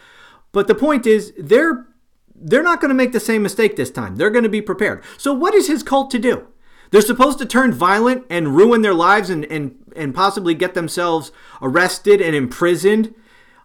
But 0.51 0.67
the 0.67 0.75
point 0.75 1.05
is, 1.05 1.33
they're 1.37 1.87
they're 2.35 2.63
not 2.63 2.81
going 2.81 2.89
to 2.89 2.95
make 2.95 3.11
the 3.11 3.19
same 3.19 3.43
mistake 3.43 3.75
this 3.75 3.91
time. 3.91 4.15
They're 4.15 4.29
going 4.29 4.43
to 4.43 4.49
be 4.49 4.61
prepared. 4.61 5.03
So 5.17 5.33
what 5.33 5.53
is 5.53 5.67
his 5.67 5.83
cult 5.83 6.11
to 6.11 6.19
do? 6.19 6.47
They're 6.91 7.01
supposed 7.01 7.39
to 7.39 7.45
turn 7.45 7.71
violent 7.71 8.25
and 8.29 8.55
ruin 8.55 8.81
their 8.81 8.93
lives 8.93 9.29
and 9.29 9.45
and, 9.45 9.77
and 9.95 10.13
possibly 10.13 10.53
get 10.53 10.73
themselves 10.73 11.31
arrested 11.61 12.21
and 12.21 12.35
imprisoned 12.35 13.13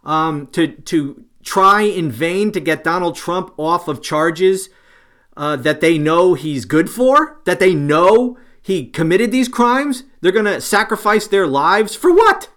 um, 0.05 0.47
to 0.49 0.69
to 0.69 1.25
try 1.43 1.83
in 1.83 2.11
vain 2.11 2.53
to 2.53 2.61
get 2.61 2.85
Donald 2.85 3.17
Trump 3.17 3.53
off 3.57 3.89
of 3.89 4.03
charges 4.03 4.69
uh, 5.37 5.57
that 5.57 5.81
they 5.81 5.99
know 5.99 6.35
he's 6.35 6.65
good 6.65 6.91
for, 6.91 7.41
that 7.45 7.61
they 7.61 7.75
know 7.75 8.39
he 8.61 8.87
committed 8.87 9.31
these 9.31 9.49
crimes. 9.49 10.05
They're 10.21 10.33
going 10.33 10.47
to 10.47 10.61
sacrifice 10.61 11.27
their 11.27 11.47
lives 11.47 11.95
for 11.95 12.13
what? 12.13 12.49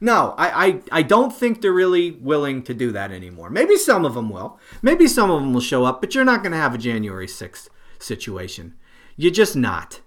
No, 0.00 0.34
I, 0.38 0.66
I, 0.66 0.80
I 0.92 1.02
don't 1.02 1.34
think 1.34 1.60
they're 1.60 1.72
really 1.72 2.12
willing 2.12 2.62
to 2.64 2.74
do 2.74 2.92
that 2.92 3.10
anymore. 3.10 3.50
Maybe 3.50 3.76
some 3.76 4.04
of 4.04 4.14
them 4.14 4.30
will. 4.30 4.58
Maybe 4.80 5.08
some 5.08 5.30
of 5.30 5.40
them 5.40 5.52
will 5.52 5.60
show 5.60 5.84
up, 5.84 6.00
but 6.00 6.14
you're 6.14 6.24
not 6.24 6.42
going 6.42 6.52
to 6.52 6.58
have 6.58 6.74
a 6.74 6.78
January 6.78 7.26
6th 7.26 7.68
situation. 7.98 8.74
You're 9.16 9.32
just 9.32 9.56
not. 9.56 10.00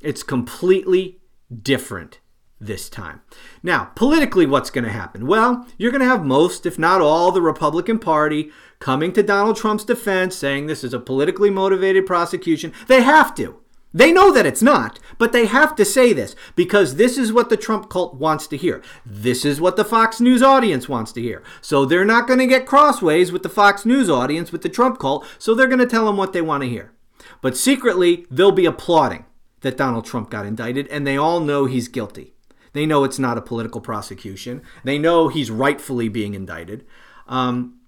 It's 0.00 0.22
completely 0.22 1.20
different 1.62 2.18
this 2.60 2.88
time. 2.88 3.20
Now, 3.62 3.92
politically, 3.94 4.46
what's 4.46 4.70
going 4.70 4.84
to 4.84 4.90
happen? 4.90 5.26
Well, 5.26 5.66
you're 5.78 5.92
going 5.92 6.02
to 6.02 6.08
have 6.08 6.24
most, 6.24 6.66
if 6.66 6.78
not 6.78 7.00
all, 7.00 7.30
the 7.30 7.42
Republican 7.42 7.98
Party 7.98 8.50
coming 8.78 9.12
to 9.12 9.22
Donald 9.22 9.56
Trump's 9.56 9.84
defense, 9.84 10.34
saying 10.36 10.66
this 10.66 10.82
is 10.82 10.94
a 10.94 10.98
politically 10.98 11.50
motivated 11.50 12.06
prosecution. 12.06 12.72
They 12.88 13.02
have 13.02 13.34
to. 13.36 13.60
They 13.94 14.12
know 14.12 14.32
that 14.32 14.46
it's 14.46 14.62
not, 14.62 14.98
but 15.16 15.32
they 15.32 15.46
have 15.46 15.74
to 15.76 15.84
say 15.84 16.12
this 16.12 16.36
because 16.54 16.96
this 16.96 17.16
is 17.16 17.32
what 17.32 17.48
the 17.48 17.56
Trump 17.56 17.88
cult 17.88 18.14
wants 18.14 18.46
to 18.48 18.56
hear. 18.56 18.82
This 19.06 19.44
is 19.44 19.60
what 19.60 19.76
the 19.76 19.84
Fox 19.84 20.20
News 20.20 20.42
audience 20.42 20.88
wants 20.88 21.12
to 21.12 21.22
hear. 21.22 21.42
So 21.62 21.84
they're 21.84 22.04
not 22.04 22.26
going 22.26 22.40
to 22.40 22.46
get 22.46 22.66
crossways 22.66 23.32
with 23.32 23.42
the 23.42 23.48
Fox 23.48 23.86
News 23.86 24.10
audience, 24.10 24.52
with 24.52 24.62
the 24.62 24.68
Trump 24.68 24.98
cult, 24.98 25.26
so 25.38 25.54
they're 25.54 25.66
going 25.66 25.78
to 25.78 25.86
tell 25.86 26.06
them 26.06 26.16
what 26.16 26.32
they 26.32 26.42
want 26.42 26.62
to 26.62 26.68
hear. 26.68 26.92
But 27.40 27.56
secretly, 27.56 28.26
they'll 28.30 28.52
be 28.52 28.66
applauding 28.66 29.24
that 29.60 29.76
Donald 29.76 30.04
Trump 30.04 30.30
got 30.30 30.46
indicted, 30.46 30.86
and 30.88 31.06
they 31.06 31.16
all 31.16 31.40
know 31.40 31.64
he's 31.64 31.88
guilty. 31.88 32.34
They 32.72 32.84
know 32.84 33.04
it's 33.04 33.18
not 33.18 33.38
a 33.38 33.42
political 33.42 33.80
prosecution. 33.80 34.62
They 34.84 34.98
know 34.98 35.28
he's 35.28 35.50
rightfully 35.50 36.10
being 36.10 36.34
indicted. 36.34 36.84
Um, 37.26 37.80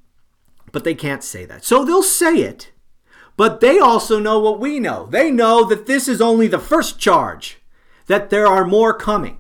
but 0.73 0.85
they 0.85 0.95
can't 0.95 1.23
say 1.23 1.45
that. 1.45 1.65
So 1.65 1.85
they'll 1.85 2.03
say 2.03 2.37
it. 2.37 2.73
But 3.39 3.61
they 3.61 3.79
also 3.79 4.19
know 4.19 4.41
what 4.41 4.59
we 4.59 4.81
know. 4.81 5.07
They 5.07 5.31
know 5.31 5.65
that 5.65 5.87
this 5.87 6.09
is 6.09 6.21
only 6.21 6.49
the 6.49 6.59
first 6.59 6.99
charge, 6.99 7.59
that 8.09 8.31
there 8.31 8.49
are 8.49 8.67
more 8.67 8.93
coming. 8.93 9.39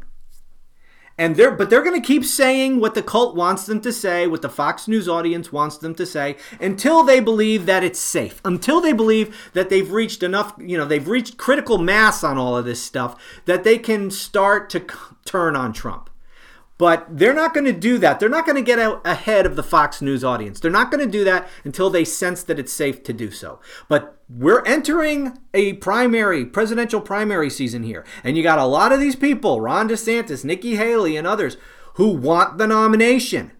And 1.19 1.35
they're 1.35 1.51
but 1.51 1.69
they're 1.69 1.83
going 1.83 2.01
to 2.01 2.07
keep 2.07 2.25
saying 2.25 2.79
what 2.79 2.95
the 2.95 3.03
cult 3.03 3.35
wants 3.35 3.67
them 3.67 3.81
to 3.81 3.93
say, 3.93 4.29
what 4.29 4.41
the 4.41 4.49
Fox 4.49 4.87
News 4.87 5.09
audience 5.09 5.51
wants 5.51 5.79
them 5.79 5.97
to 5.97 6.07
say 6.07 6.37
until 6.61 7.03
they 7.03 7.19
believe 7.19 7.67
that 7.67 7.83
it's 7.83 7.99
safe. 7.99 8.41
Until 8.45 8.81
they 8.81 8.93
believe 8.93 9.51
that 9.53 9.69
they've 9.69 9.91
reached 9.91 10.23
enough, 10.23 10.55
you 10.61 10.79
know, 10.79 10.85
they've 10.85 11.09
reached 11.09 11.37
critical 11.37 11.77
mass 11.77 12.23
on 12.23 12.39
all 12.39 12.57
of 12.57 12.65
this 12.65 12.81
stuff 12.81 13.21
that 13.47 13.65
they 13.65 13.79
can 13.79 14.13
start 14.13 14.71
to 14.71 14.87
turn 15.25 15.57
on 15.57 15.73
Trump. 15.73 16.09
But 16.79 17.07
they're 17.11 17.35
not 17.35 17.55
going 17.55 17.67
to 17.67 17.73
do 17.73 17.99
that. 17.99 18.21
They're 18.21 18.29
not 18.29 18.47
going 18.47 18.57
to 18.57 18.63
get 18.63 18.79
ahead 19.05 19.47
of 19.47 19.57
the 19.57 19.65
Fox 19.65 20.01
News 20.01 20.23
audience. 20.23 20.61
They're 20.61 20.71
not 20.71 20.93
going 20.93 21.05
to 21.05 21.11
do 21.11 21.25
that 21.25 21.49
until 21.65 21.91
they 21.91 22.05
sense 22.05 22.45
that 22.45 22.61
it's 22.61 22.73
safe 22.73 23.03
to 23.03 23.13
do 23.13 23.33
so. 23.33 23.59
But 23.89 24.23
we're 24.29 24.65
entering 24.65 25.37
a 25.53 25.73
primary, 25.75 26.45
presidential 26.47 27.01
primary 27.01 27.51
season 27.51 27.83
here. 27.83 28.05
And 28.23 28.37
you 28.37 28.45
got 28.45 28.61
a 28.61 28.65
lot 28.65 28.93
of 28.93 29.01
these 29.01 29.17
people, 29.17 29.61
Ron 29.61 29.89
DeSantis, 29.89 30.45
Nikki 30.45 30.77
Haley, 30.77 31.17
and 31.17 31.27
others, 31.27 31.57
who 31.95 32.11
want 32.13 32.59
the 32.59 32.67
nomination. 32.69 33.51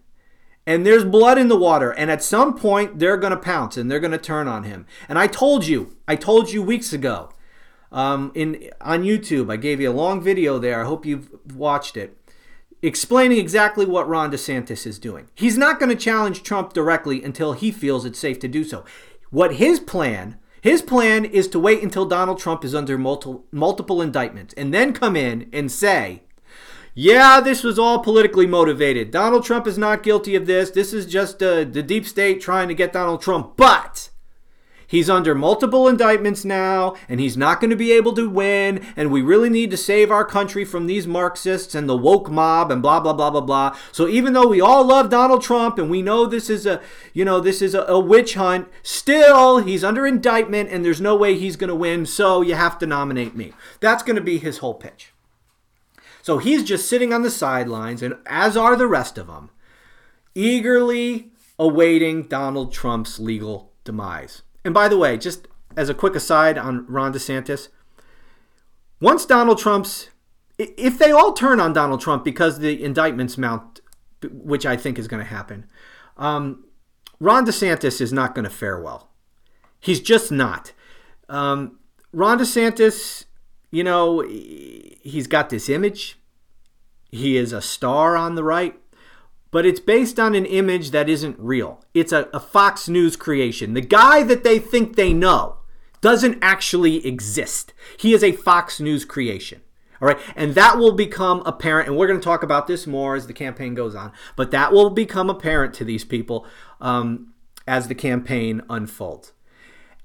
And 0.65 0.85
there's 0.85 1.03
blood 1.03 1.37
in 1.37 1.49
the 1.49 1.57
water. 1.57 1.91
And 1.91 2.09
at 2.09 2.23
some 2.23 2.55
point, 2.55 2.99
they're 2.99 3.17
going 3.17 3.31
to 3.31 3.37
pounce 3.37 3.75
and 3.75 3.91
they're 3.91 3.99
going 3.99 4.11
to 4.11 4.17
turn 4.17 4.47
on 4.47 4.63
him. 4.63 4.85
And 5.09 5.19
I 5.19 5.27
told 5.27 5.67
you, 5.67 5.97
I 6.07 6.15
told 6.15 6.51
you 6.51 6.63
weeks 6.63 6.93
ago 6.93 7.33
um, 7.91 8.31
in 8.35 8.69
on 8.81 9.03
YouTube. 9.03 9.51
I 9.51 9.57
gave 9.57 9.81
you 9.81 9.89
a 9.89 9.93
long 9.93 10.21
video 10.21 10.59
there. 10.59 10.81
I 10.81 10.85
hope 10.85 11.05
you've 11.05 11.29
watched 11.55 11.97
it, 11.97 12.17
explaining 12.81 13.37
exactly 13.37 13.85
what 13.85 14.07
Ron 14.07 14.31
DeSantis 14.31 14.85
is 14.87 14.99
doing. 14.99 15.29
He's 15.35 15.57
not 15.57 15.79
going 15.79 15.89
to 15.89 15.95
challenge 15.95 16.43
Trump 16.43 16.73
directly 16.73 17.23
until 17.23 17.53
he 17.53 17.71
feels 17.71 18.05
it's 18.05 18.19
safe 18.19 18.39
to 18.39 18.47
do 18.47 18.63
so. 18.63 18.85
What 19.29 19.55
his 19.55 19.79
plan, 19.79 20.37
his 20.61 20.81
plan 20.81 21.25
is 21.25 21.47
to 21.49 21.59
wait 21.59 21.83
until 21.83 22.05
Donald 22.05 22.39
Trump 22.39 22.63
is 22.63 22.73
under 22.73 22.97
multiple 22.97 23.45
multiple 23.51 24.01
indictments 24.01 24.53
and 24.55 24.73
then 24.73 24.93
come 24.93 25.15
in 25.15 25.49
and 25.53 25.71
say, 25.71 26.23
yeah, 26.93 27.39
this 27.39 27.63
was 27.63 27.77
all 27.77 27.99
politically 27.99 28.47
motivated. 28.47 29.11
Donald 29.11 29.45
Trump 29.45 29.67
is 29.67 29.77
not 29.77 30.03
guilty 30.03 30.35
of 30.35 30.47
this. 30.47 30.71
This 30.71 30.91
is 30.91 31.05
just 31.05 31.41
uh, 31.41 31.63
the 31.63 31.83
deep 31.83 32.05
state 32.05 32.41
trying 32.41 32.67
to 32.67 32.73
get 32.73 32.93
Donald 32.93 33.21
Trump. 33.21 33.55
But 33.55 34.09
He's 34.89 35.07
under 35.07 35.35
multiple 35.35 35.87
indictments 35.87 36.43
now, 36.43 36.95
and 37.07 37.19
he's 37.19 37.37
not 37.37 37.61
going 37.61 37.69
to 37.69 37.75
be 37.75 37.91
able 37.91 38.11
to 38.13 38.27
win. 38.27 38.83
And 38.97 39.11
we 39.11 39.21
really 39.21 39.47
need 39.47 39.69
to 39.69 39.77
save 39.77 40.09
our 40.09 40.25
country 40.25 40.65
from 40.65 40.87
these 40.87 41.05
Marxists 41.05 41.75
and 41.75 41.87
the 41.87 41.95
woke 41.95 42.31
mob 42.31 42.71
and 42.71 42.81
blah 42.81 42.99
blah 42.99 43.13
blah 43.13 43.29
blah 43.29 43.41
blah. 43.41 43.77
So 43.91 44.07
even 44.07 44.33
though 44.33 44.47
we 44.47 44.59
all 44.59 44.83
love 44.83 45.11
Donald 45.11 45.43
Trump 45.43 45.77
and 45.77 45.91
we 45.91 46.01
know 46.01 46.25
this 46.25 46.49
is 46.49 46.65
a 46.65 46.81
you 47.13 47.23
know 47.23 47.39
this 47.39 47.61
is 47.61 47.75
a, 47.75 47.83
a 47.83 47.99
witch 47.99 48.33
hunt, 48.33 48.67
still 48.81 49.59
he's 49.59 49.83
under 49.83 50.07
indictment 50.07 50.71
and 50.71 50.83
there's 50.83 50.99
no 50.99 51.15
way 51.15 51.37
he's 51.37 51.55
going 51.55 51.67
to 51.67 51.75
win. 51.75 52.07
So 52.07 52.41
you 52.41 52.55
have 52.55 52.79
to 52.79 52.87
nominate 52.87 53.35
me. 53.35 53.53
That's 53.81 54.01
going 54.01 54.15
to 54.15 54.23
be 54.23 54.39
his 54.39 54.57
whole 54.57 54.73
pitch. 54.73 55.13
So 56.23 56.39
he's 56.39 56.63
just 56.63 56.89
sitting 56.89 57.13
on 57.13 57.21
the 57.21 57.29
sidelines, 57.29 58.01
and 58.01 58.15
as 58.25 58.57
are 58.57 58.75
the 58.75 58.87
rest 58.87 59.19
of 59.19 59.27
them, 59.27 59.51
eagerly 60.33 61.31
awaiting 61.59 62.23
Donald 62.23 62.73
Trump's 62.73 63.19
legal 63.19 63.71
demise. 63.83 64.41
And 64.63 64.73
by 64.73 64.87
the 64.87 64.97
way, 64.97 65.17
just 65.17 65.47
as 65.75 65.89
a 65.89 65.93
quick 65.93 66.15
aside 66.15 66.57
on 66.57 66.85
Ron 66.87 67.13
DeSantis, 67.13 67.69
once 68.99 69.25
Donald 69.25 69.57
Trump's, 69.57 70.09
if 70.57 70.99
they 70.99 71.11
all 71.11 71.33
turn 71.33 71.59
on 71.59 71.73
Donald 71.73 72.01
Trump 72.01 72.23
because 72.23 72.59
the 72.59 72.83
indictments 72.83 73.37
mount, 73.37 73.81
which 74.29 74.65
I 74.65 74.75
think 74.75 74.99
is 74.99 75.07
going 75.07 75.23
to 75.23 75.29
happen, 75.29 75.65
um, 76.17 76.65
Ron 77.19 77.45
DeSantis 77.45 78.01
is 78.01 78.11
not 78.11 78.35
going 78.35 78.43
to 78.43 78.49
fare 78.49 78.81
well. 78.81 79.09
He's 79.79 80.01
just 80.01 80.31
not. 80.31 80.73
Um, 81.29 81.79
Ron 82.11 82.39
DeSantis, 82.39 83.25
you 83.71 83.83
know, 83.83 84.21
he's 84.21 85.27
got 85.27 85.49
this 85.49 85.69
image. 85.69 86.17
He 87.11 87.37
is 87.37 87.53
a 87.53 87.61
star 87.61 88.15
on 88.15 88.35
the 88.35 88.43
right, 88.43 88.75
but 89.51 89.65
it's 89.65 89.79
based 89.79 90.19
on 90.19 90.35
an 90.35 90.45
image 90.45 90.91
that 90.91 91.09
isn't 91.09 91.39
real. 91.39 91.83
It's 91.93 92.11
a, 92.11 92.29
a 92.33 92.39
Fox 92.39 92.87
News 92.87 93.15
creation. 93.15 93.73
The 93.73 93.81
guy 93.81 94.23
that 94.23 94.43
they 94.43 94.59
think 94.59 94.95
they 94.95 95.13
know 95.13 95.57
doesn't 96.01 96.37
actually 96.41 97.05
exist. 97.05 97.73
He 97.97 98.13
is 98.13 98.23
a 98.23 98.31
Fox 98.31 98.79
News 98.79 99.05
creation. 99.05 99.61
All 100.01 100.07
right. 100.07 100.19
And 100.35 100.55
that 100.55 100.77
will 100.77 100.93
become 100.93 101.43
apparent. 101.45 101.89
And 101.89 101.97
we're 101.97 102.07
going 102.07 102.19
to 102.19 102.23
talk 102.23 102.43
about 102.43 102.67
this 102.67 102.87
more 102.87 103.15
as 103.15 103.27
the 103.27 103.33
campaign 103.33 103.75
goes 103.75 103.95
on. 103.95 104.13
But 104.35 104.51
that 104.51 104.71
will 104.71 104.89
become 104.89 105.29
apparent 105.29 105.73
to 105.75 105.83
these 105.83 106.05
people 106.05 106.45
um, 106.79 107.33
as 107.67 107.87
the 107.87 107.95
campaign 107.95 108.61
unfolds. 108.69 109.33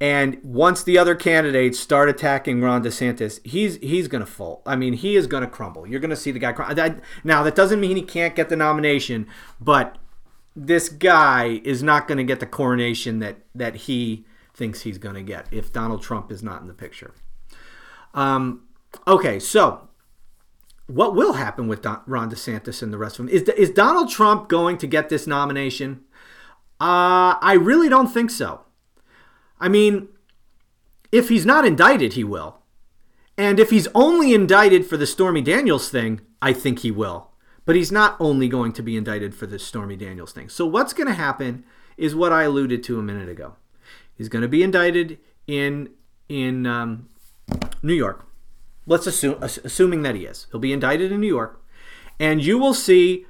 And 0.00 0.38
once 0.42 0.83
the 0.83 0.98
other 0.98 1.14
candidates 1.14 1.78
start 1.78 2.09
attacking 2.09 2.61
Ron 2.61 2.83
DeSantis, 2.83 3.44
he's 3.46 3.76
he's 3.76 4.09
going 4.09 4.24
to 4.24 4.30
fall. 4.30 4.62
I 4.66 4.76
mean, 4.76 4.92
he 4.94 5.16
is 5.16 5.26
going 5.26 5.42
to 5.42 5.48
crumble. 5.48 5.87
You're 5.87 6.00
going 6.00 6.11
to 6.11 6.16
see 6.16 6.30
the 6.30 6.38
guy 6.38 6.52
crumble. 6.52 7.00
Now, 7.22 7.42
that 7.42 7.54
doesn't 7.54 7.80
mean 7.80 7.96
he 7.96 8.02
can't 8.02 8.35
get 8.35 8.48
the 8.48 8.57
nomination, 8.57 9.26
but 9.61 9.96
this 10.57 10.88
guy 10.88 11.61
is 11.64 11.83
not 11.83 12.07
going 12.09 12.18
to 12.18 12.24
get 12.24 12.40
the 12.40 12.46
coronation 12.46 13.20
that 13.20 13.38
that 13.54 13.76
he 13.76 14.24
thinks 14.52 14.83
he's 14.83 14.98
going 14.98 15.14
to 15.16 15.22
get 15.22 15.46
if 15.50 15.72
Donald 15.72 16.02
Trump 16.02 16.30
is 16.30 16.42
not 16.42 16.61
in 16.61 16.68
the 16.68 16.74
picture. 16.74 17.14
Um, 18.14 18.62
okay, 19.07 19.38
so 19.38 19.88
what 20.87 21.14
will 21.14 21.35
happen 21.35 21.66
with 21.66 21.83
Don, 21.83 22.00
Ron 22.07 22.30
DeSantis 22.30 22.83
and 22.83 22.92
the 22.92 22.98
rest 22.98 23.18
of 23.18 23.26
them? 23.26 23.35
Is, 23.35 23.42
is 23.42 23.70
Donald 23.70 24.11
Trump 24.11 24.48
going 24.48 24.78
to 24.78 24.87
get 24.87 25.09
this 25.09 25.26
nomination? 25.26 26.02
Uh, 26.80 27.35
I 27.40 27.57
really 27.59 27.88
don't 27.88 28.09
think 28.09 28.30
so. 28.30 28.63
I 29.60 29.68
mean, 29.68 30.08
if 31.12 31.28
he's 31.28 31.46
not 31.46 31.64
indicted, 31.64 32.14
he 32.14 32.24
will. 32.24 32.58
And 33.36 33.58
if 33.58 33.70
he's 33.70 33.88
only 33.94 34.32
indicted 34.32 34.86
for 34.86 34.96
the 34.96 35.06
Stormy 35.06 35.40
Daniels 35.40 35.88
thing, 35.88 36.20
I 36.40 36.52
think 36.52 36.80
he 36.80 36.90
will. 36.90 37.30
But 37.64 37.76
he's 37.76 37.90
not 37.90 38.16
only 38.20 38.48
going 38.48 38.72
to 38.74 38.82
be 38.82 38.96
indicted 38.96 39.34
for 39.34 39.46
the 39.46 39.58
Stormy 39.58 39.96
Daniels 39.96 40.32
thing. 40.32 40.48
So 40.48 40.66
what's 40.66 40.92
going 40.92 41.06
to 41.08 41.14
happen 41.14 41.64
is 41.96 42.14
what 42.14 42.32
I 42.32 42.42
alluded 42.42 42.82
to 42.84 42.98
a 42.98 43.02
minute 43.02 43.28
ago. 43.28 43.54
He's 44.16 44.28
going 44.28 44.42
to 44.42 44.48
be 44.48 44.62
indicted 44.62 45.18
in 45.46 45.90
in 46.28 46.66
um, 46.66 47.08
New 47.82 47.94
York. 47.94 48.26
Let's 48.86 49.06
assume 49.06 49.42
assuming 49.42 50.02
that 50.02 50.14
he 50.14 50.24
is. 50.26 50.46
He'll 50.50 50.60
be 50.60 50.72
indicted 50.72 51.10
in 51.10 51.20
New 51.20 51.28
York, 51.28 51.62
and 52.20 52.44
you 52.44 52.58
will 52.58 52.74
see 52.74 53.26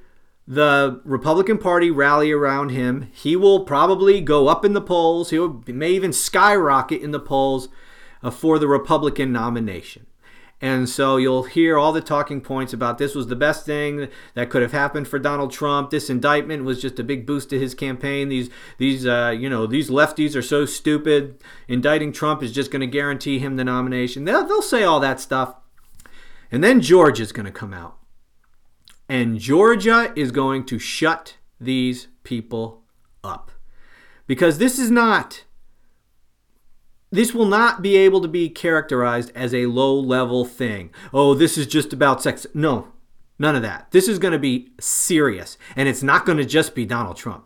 the 0.47 1.01
Republican 1.03 1.57
Party 1.57 1.89
rally 1.89 2.31
around 2.31 2.69
him. 2.69 3.09
He 3.13 3.35
will 3.35 3.65
probably 3.65 4.21
go 4.21 4.47
up 4.47 4.63
in 4.63 4.73
the 4.73 4.81
polls. 4.81 5.31
He 5.31 5.39
may 5.67 5.91
even 5.91 6.13
skyrocket 6.13 7.01
in 7.01 7.11
the 7.11 7.19
polls 7.19 7.67
uh, 8.21 8.29
for 8.31 8.59
the 8.59 8.67
Republican 8.67 9.31
nomination. 9.31 10.05
And 10.61 10.87
so 10.87 11.17
you'll 11.17 11.43
hear 11.43 11.77
all 11.77 11.91
the 11.91 12.01
talking 12.01 12.39
points 12.39 12.71
about 12.71 12.97
this 12.97 13.13
was 13.13 13.27
the 13.27 13.35
best 13.35 13.65
thing 13.65 14.07
that 14.35 14.49
could 14.49 14.61
have 14.61 14.71
happened 14.71 15.07
for 15.07 15.19
Donald 15.19 15.51
Trump. 15.51 15.89
This 15.89 16.09
indictment 16.09 16.63
was 16.63 16.81
just 16.81 16.97
a 16.97 17.03
big 17.03 17.25
boost 17.25 17.49
to 17.49 17.59
his 17.59 17.75
campaign. 17.75 18.29
These 18.29 18.49
these 18.77 19.05
uh, 19.05 19.35
you 19.37 19.49
know 19.49 19.67
these 19.67 19.89
lefties 19.89 20.35
are 20.35 20.41
so 20.41 20.65
stupid. 20.65 21.43
Indicting 21.67 22.13
Trump 22.13 22.41
is 22.41 22.53
just 22.53 22.71
going 22.71 22.79
to 22.79 22.87
guarantee 22.87 23.39
him 23.39 23.57
the 23.57 23.65
nomination. 23.65 24.23
They'll, 24.23 24.47
they'll 24.47 24.61
say 24.61 24.83
all 24.83 25.01
that 25.01 25.19
stuff. 25.19 25.55
And 26.51 26.63
then 26.63 26.79
George 26.79 27.19
is 27.19 27.33
going 27.33 27.45
to 27.45 27.51
come 27.51 27.73
out. 27.73 27.97
And 29.07 29.39
Georgia 29.39 30.11
is 30.15 30.31
going 30.31 30.65
to 30.65 30.79
shut 30.79 31.37
these 31.59 32.07
people 32.23 32.83
up. 33.23 33.51
Because 34.27 34.57
this 34.57 34.79
is 34.79 34.89
not 34.89 35.43
this 37.11 37.33
will 37.33 37.45
not 37.45 37.81
be 37.81 37.95
able 37.95 38.19
to 38.21 38.27
be 38.27 38.49
characterized 38.49 39.31
as 39.33 39.53
a 39.53 39.67
low 39.67 39.97
level 39.97 40.43
thing. 40.43 40.89
Oh, 41.13 41.33
this 41.33 41.57
is 41.57 41.65
just 41.65 41.93
about 41.93 42.21
sex. 42.21 42.45
No, 42.53 42.89
none 43.39 43.55
of 43.55 43.61
that. 43.61 43.87
This 43.91 44.09
is 44.09 44.19
going 44.19 44.33
to 44.33 44.39
be 44.39 44.71
serious. 44.81 45.57
And 45.77 45.87
it's 45.87 46.03
not 46.03 46.25
going 46.25 46.39
to 46.39 46.45
just 46.45 46.75
be 46.75 46.85
Donald 46.85 47.15
Trump. 47.15 47.45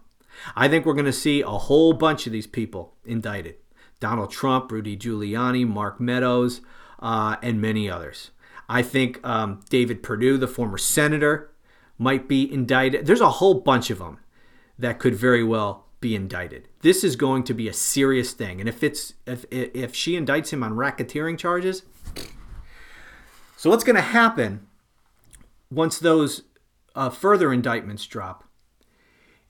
I 0.55 0.67
think 0.67 0.85
we're 0.85 0.93
going 0.93 1.05
to 1.05 1.13
see 1.13 1.41
a 1.41 1.49
whole 1.49 1.93
bunch 1.93 2.25
of 2.25 2.33
these 2.33 2.47
people 2.47 2.95
indicted 3.05 3.57
Donald 3.99 4.31
Trump, 4.31 4.71
Rudy 4.71 4.97
Giuliani, 4.97 5.67
Mark 5.67 5.99
Meadows, 5.99 6.61
uh, 6.99 7.35
and 7.43 7.61
many 7.61 7.89
others. 7.89 8.31
I 8.69 8.83
think 8.83 9.19
um, 9.25 9.61
David 9.69 10.03
Perdue, 10.03 10.37
the 10.37 10.47
former 10.47 10.77
senator, 10.77 11.49
might 11.97 12.27
be 12.27 12.51
indicted. 12.51 13.07
There's 13.07 13.19
a 13.19 13.29
whole 13.31 13.55
bunch 13.55 13.89
of 13.89 13.97
them 13.97 14.19
that 14.77 14.99
could 14.99 15.15
very 15.15 15.43
well 15.43 15.87
be 15.99 16.15
indicted. 16.15 16.69
This 16.81 17.03
is 17.03 17.15
going 17.15 17.43
to 17.45 17.53
be 17.53 17.67
a 17.67 17.73
serious 17.73 18.31
thing, 18.31 18.59
and 18.59 18.69
if 18.69 18.83
it's 18.83 19.15
if 19.25 19.45
if 19.51 19.95
she 19.95 20.13
indicts 20.13 20.53
him 20.53 20.63
on 20.63 20.73
racketeering 20.73 21.37
charges, 21.37 21.83
so 23.57 23.69
what's 23.69 23.83
going 23.83 23.97
to 23.97 24.01
happen 24.01 24.67
once 25.71 25.99
those 25.99 26.43
uh, 26.95 27.09
further 27.09 27.51
indictments 27.51 28.05
drop 28.05 28.45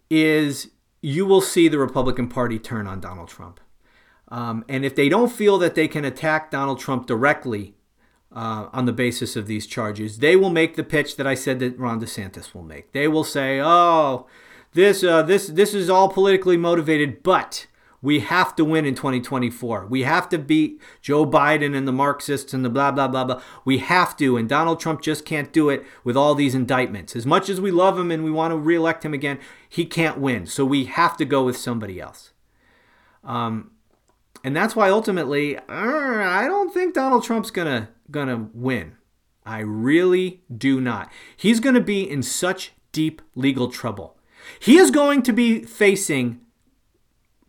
is 0.09 0.71
you 1.01 1.25
will 1.25 1.41
see 1.41 1.67
the 1.67 1.77
Republican 1.77 2.27
Party 2.27 2.57
turn 2.57 2.87
on 2.87 2.99
Donald 2.99 3.29
Trump. 3.29 3.59
Um, 4.29 4.65
and 4.67 4.85
if 4.85 4.95
they 4.95 5.09
don't 5.09 5.31
feel 5.31 5.57
that 5.59 5.75
they 5.75 5.87
can 5.87 6.05
attack 6.05 6.51
Donald 6.51 6.79
Trump 6.79 7.05
directly 7.05 7.75
uh, 8.31 8.67
on 8.71 8.85
the 8.85 8.93
basis 8.93 9.35
of 9.35 9.47
these 9.47 9.65
charges, 9.65 10.19
they 10.19 10.35
will 10.35 10.49
make 10.49 10.75
the 10.75 10.83
pitch 10.83 11.15
that 11.17 11.27
I 11.27 11.35
said 11.35 11.59
that 11.59 11.77
Ron 11.77 11.99
DeSantis 11.99 12.53
will 12.53 12.63
make. 12.63 12.91
They 12.91 13.07
will 13.07 13.23
say, 13.23 13.59
oh, 13.59 14.27
this 14.73 15.03
uh, 15.03 15.23
this 15.23 15.47
this 15.47 15.73
is 15.73 15.89
all 15.89 16.09
politically 16.09 16.57
motivated, 16.57 17.23
but 17.23 17.65
we 18.01 18.19
have 18.19 18.55
to 18.55 18.63
win 18.63 18.85
in 18.85 18.95
2024. 18.95 19.87
We 19.87 20.03
have 20.03 20.29
to 20.29 20.37
beat 20.37 20.79
Joe 21.01 21.25
Biden 21.25 21.75
and 21.75 21.87
the 21.87 21.91
Marxists 21.91 22.53
and 22.53 22.63
the 22.63 22.69
blah 22.69 22.91
blah 22.91 23.07
blah 23.07 23.25
blah. 23.25 23.41
We 23.65 23.79
have 23.79 24.15
to, 24.17 24.37
and 24.37 24.47
Donald 24.47 24.79
Trump 24.79 25.01
just 25.01 25.25
can't 25.25 25.51
do 25.51 25.69
it 25.69 25.83
with 26.03 26.15
all 26.15 26.35
these 26.35 26.55
indictments. 26.55 27.15
As 27.15 27.25
much 27.25 27.49
as 27.49 27.59
we 27.59 27.71
love 27.71 27.97
him 27.97 28.11
and 28.11 28.23
we 28.23 28.31
want 28.31 28.51
to 28.51 28.57
reelect 28.57 29.03
him 29.03 29.13
again, 29.13 29.39
he 29.67 29.85
can't 29.85 30.19
win. 30.19 30.45
So 30.45 30.65
we 30.65 30.85
have 30.85 31.17
to 31.17 31.25
go 31.25 31.43
with 31.43 31.57
somebody 31.57 31.99
else. 31.99 32.31
Um, 33.23 33.71
and 34.43 34.55
that's 34.55 34.75
why 34.75 34.89
ultimately, 34.89 35.57
uh, 35.57 35.63
I 35.67 36.45
don't 36.47 36.73
think 36.73 36.93
Donald 36.93 37.23
Trump's 37.23 37.51
gonna 37.51 37.89
gonna 38.11 38.49
win. 38.53 38.95
I 39.45 39.59
really 39.59 40.41
do 40.55 40.79
not. 40.79 41.11
He's 41.35 41.59
gonna 41.59 41.81
be 41.81 42.09
in 42.09 42.23
such 42.23 42.73
deep 42.91 43.21
legal 43.35 43.69
trouble. 43.69 44.17
He 44.59 44.77
is 44.77 44.91
going 44.91 45.21
to 45.23 45.33
be 45.33 45.63
facing, 45.63 46.41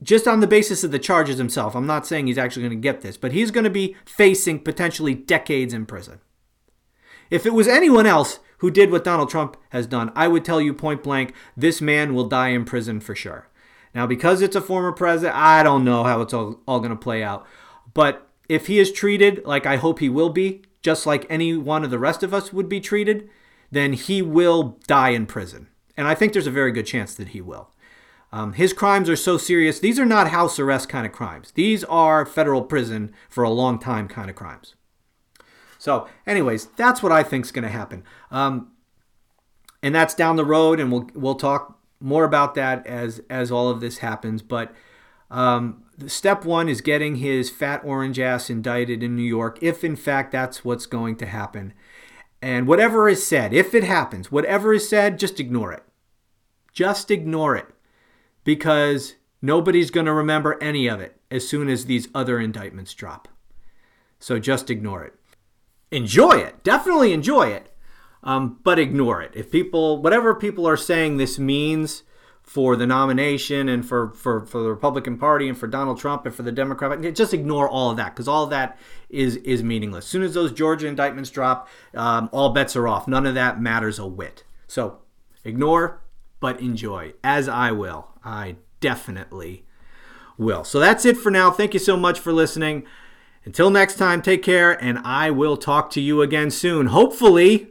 just 0.02 0.26
on 0.26 0.40
the 0.40 0.46
basis 0.46 0.84
of 0.84 0.90
the 0.90 0.98
charges 0.98 1.38
himself, 1.38 1.74
I'm 1.74 1.86
not 1.86 2.06
saying 2.06 2.26
he's 2.26 2.38
actually 2.38 2.62
going 2.62 2.78
to 2.78 2.82
get 2.82 3.00
this, 3.00 3.16
but 3.16 3.32
he's 3.32 3.50
going 3.50 3.64
to 3.64 3.70
be 3.70 3.96
facing 4.04 4.60
potentially 4.60 5.14
decades 5.14 5.72
in 5.72 5.86
prison. 5.86 6.20
If 7.30 7.46
it 7.46 7.54
was 7.54 7.68
anyone 7.68 8.06
else 8.06 8.40
who 8.58 8.70
did 8.70 8.90
what 8.90 9.04
Donald 9.04 9.30
Trump 9.30 9.56
has 9.70 9.86
done, 9.86 10.12
I 10.14 10.28
would 10.28 10.44
tell 10.44 10.60
you 10.60 10.74
point 10.74 11.02
blank 11.02 11.32
this 11.56 11.80
man 11.80 12.14
will 12.14 12.28
die 12.28 12.48
in 12.48 12.64
prison 12.64 13.00
for 13.00 13.14
sure. 13.14 13.48
Now, 13.94 14.06
because 14.06 14.42
it's 14.42 14.56
a 14.56 14.60
former 14.60 14.92
president, 14.92 15.36
I 15.36 15.62
don't 15.62 15.84
know 15.84 16.04
how 16.04 16.20
it's 16.20 16.34
all, 16.34 16.60
all 16.66 16.80
going 16.80 16.90
to 16.90 16.96
play 16.96 17.22
out. 17.22 17.46
But 17.92 18.29
if 18.50 18.66
he 18.66 18.80
is 18.80 18.90
treated 18.90 19.44
like 19.46 19.64
I 19.64 19.76
hope 19.76 20.00
he 20.00 20.08
will 20.08 20.28
be, 20.28 20.62
just 20.82 21.06
like 21.06 21.24
any 21.30 21.56
one 21.56 21.84
of 21.84 21.90
the 21.90 22.00
rest 22.00 22.24
of 22.24 22.34
us 22.34 22.52
would 22.52 22.68
be 22.68 22.80
treated, 22.80 23.30
then 23.70 23.92
he 23.92 24.22
will 24.22 24.80
die 24.88 25.10
in 25.10 25.26
prison. 25.26 25.68
And 25.96 26.08
I 26.08 26.16
think 26.16 26.32
there's 26.32 26.48
a 26.48 26.50
very 26.50 26.72
good 26.72 26.86
chance 26.86 27.14
that 27.14 27.28
he 27.28 27.40
will. 27.40 27.70
Um, 28.32 28.54
his 28.54 28.72
crimes 28.72 29.08
are 29.08 29.14
so 29.14 29.38
serious. 29.38 29.78
These 29.78 30.00
are 30.00 30.04
not 30.04 30.30
house 30.30 30.58
arrest 30.58 30.88
kind 30.88 31.06
of 31.06 31.12
crimes. 31.12 31.52
These 31.52 31.84
are 31.84 32.26
federal 32.26 32.62
prison 32.62 33.12
for 33.28 33.44
a 33.44 33.50
long 33.50 33.78
time 33.78 34.08
kind 34.08 34.28
of 34.28 34.34
crimes. 34.34 34.74
So, 35.78 36.08
anyways, 36.26 36.66
that's 36.76 37.04
what 37.04 37.12
I 37.12 37.22
think 37.22 37.44
is 37.44 37.52
going 37.52 37.62
to 37.62 37.68
happen. 37.68 38.02
Um, 38.32 38.72
and 39.80 39.94
that's 39.94 40.14
down 40.14 40.34
the 40.34 40.44
road, 40.44 40.80
and 40.80 40.90
we'll 40.90 41.08
we'll 41.14 41.36
talk 41.36 41.78
more 42.00 42.24
about 42.24 42.56
that 42.56 42.84
as 42.84 43.20
as 43.30 43.52
all 43.52 43.68
of 43.68 43.80
this 43.80 43.98
happens. 43.98 44.42
But 44.42 44.74
um, 45.30 45.84
step 46.06 46.44
one 46.44 46.68
is 46.68 46.80
getting 46.80 47.16
his 47.16 47.50
fat 47.50 47.82
orange 47.84 48.18
ass 48.18 48.50
indicted 48.50 49.02
in 49.02 49.16
New 49.16 49.22
York, 49.22 49.58
if 49.60 49.84
in 49.84 49.96
fact 49.96 50.32
that's 50.32 50.64
what's 50.64 50.86
going 50.86 51.16
to 51.16 51.26
happen. 51.26 51.72
And 52.42 52.66
whatever 52.66 53.08
is 53.08 53.26
said, 53.26 53.52
if 53.52 53.74
it 53.74 53.84
happens, 53.84 54.32
whatever 54.32 54.72
is 54.72 54.88
said, 54.88 55.18
just 55.18 55.38
ignore 55.40 55.72
it. 55.72 55.82
Just 56.72 57.10
ignore 57.10 57.56
it 57.56 57.66
because 58.44 59.16
nobody's 59.42 59.90
going 59.90 60.06
to 60.06 60.12
remember 60.12 60.56
any 60.62 60.86
of 60.86 61.00
it 61.00 61.20
as 61.30 61.46
soon 61.48 61.68
as 61.68 61.84
these 61.84 62.08
other 62.14 62.38
indictments 62.40 62.94
drop. 62.94 63.28
So 64.18 64.38
just 64.38 64.70
ignore 64.70 65.04
it. 65.04 65.14
Enjoy 65.90 66.32
it. 66.32 66.62
Definitely 66.62 67.12
enjoy 67.12 67.48
it. 67.48 67.72
um, 68.22 68.58
but 68.62 68.78
ignore 68.78 69.22
it. 69.22 69.32
If 69.34 69.50
people, 69.50 70.00
whatever 70.02 70.34
people 70.34 70.66
are 70.66 70.76
saying 70.76 71.16
this 71.16 71.38
means 71.38 72.02
for 72.50 72.74
the 72.74 72.84
nomination 72.84 73.68
and 73.68 73.86
for, 73.88 74.10
for, 74.10 74.44
for 74.44 74.60
the 74.60 74.68
Republican 74.68 75.16
Party 75.16 75.48
and 75.48 75.56
for 75.56 75.68
Donald 75.68 76.00
Trump 76.00 76.26
and 76.26 76.34
for 76.34 76.42
the 76.42 76.50
Democrat, 76.50 77.00
just 77.14 77.32
ignore 77.32 77.68
all 77.68 77.92
of 77.92 77.96
that 77.96 78.12
because 78.12 78.26
all 78.26 78.42
of 78.42 78.50
that 78.50 78.76
is 79.08 79.36
is 79.36 79.62
meaningless. 79.62 80.04
As 80.04 80.10
soon 80.10 80.24
as 80.24 80.34
those 80.34 80.50
Georgia 80.50 80.88
indictments 80.88 81.30
drop, 81.30 81.68
um, 81.94 82.28
all 82.32 82.52
bets 82.52 82.74
are 82.74 82.88
off. 82.88 83.06
None 83.06 83.24
of 83.24 83.36
that 83.36 83.62
matters 83.62 84.00
a 84.00 84.06
whit. 84.08 84.42
So 84.66 84.98
ignore, 85.44 86.02
but 86.40 86.58
enjoy, 86.58 87.12
as 87.22 87.48
I 87.48 87.70
will. 87.70 88.08
I 88.24 88.56
definitely 88.80 89.64
will. 90.36 90.64
So 90.64 90.80
that's 90.80 91.04
it 91.04 91.16
for 91.16 91.30
now. 91.30 91.52
Thank 91.52 91.72
you 91.72 91.78
so 91.78 91.96
much 91.96 92.18
for 92.18 92.32
listening. 92.32 92.84
Until 93.44 93.70
next 93.70 93.94
time, 93.94 94.22
take 94.22 94.42
care, 94.42 94.72
and 94.82 94.98
I 95.04 95.30
will 95.30 95.56
talk 95.56 95.88
to 95.90 96.00
you 96.00 96.20
again 96.20 96.50
soon. 96.50 96.86
Hopefully, 96.86 97.68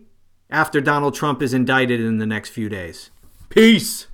after 0.50 0.80
Donald 0.80 1.16
Trump 1.16 1.42
is 1.42 1.54
indicted 1.54 2.00
in 2.00 2.18
the 2.18 2.26
next 2.26 2.52
few 2.52 2.70
days. 2.70 3.12
Peace. 3.50 4.08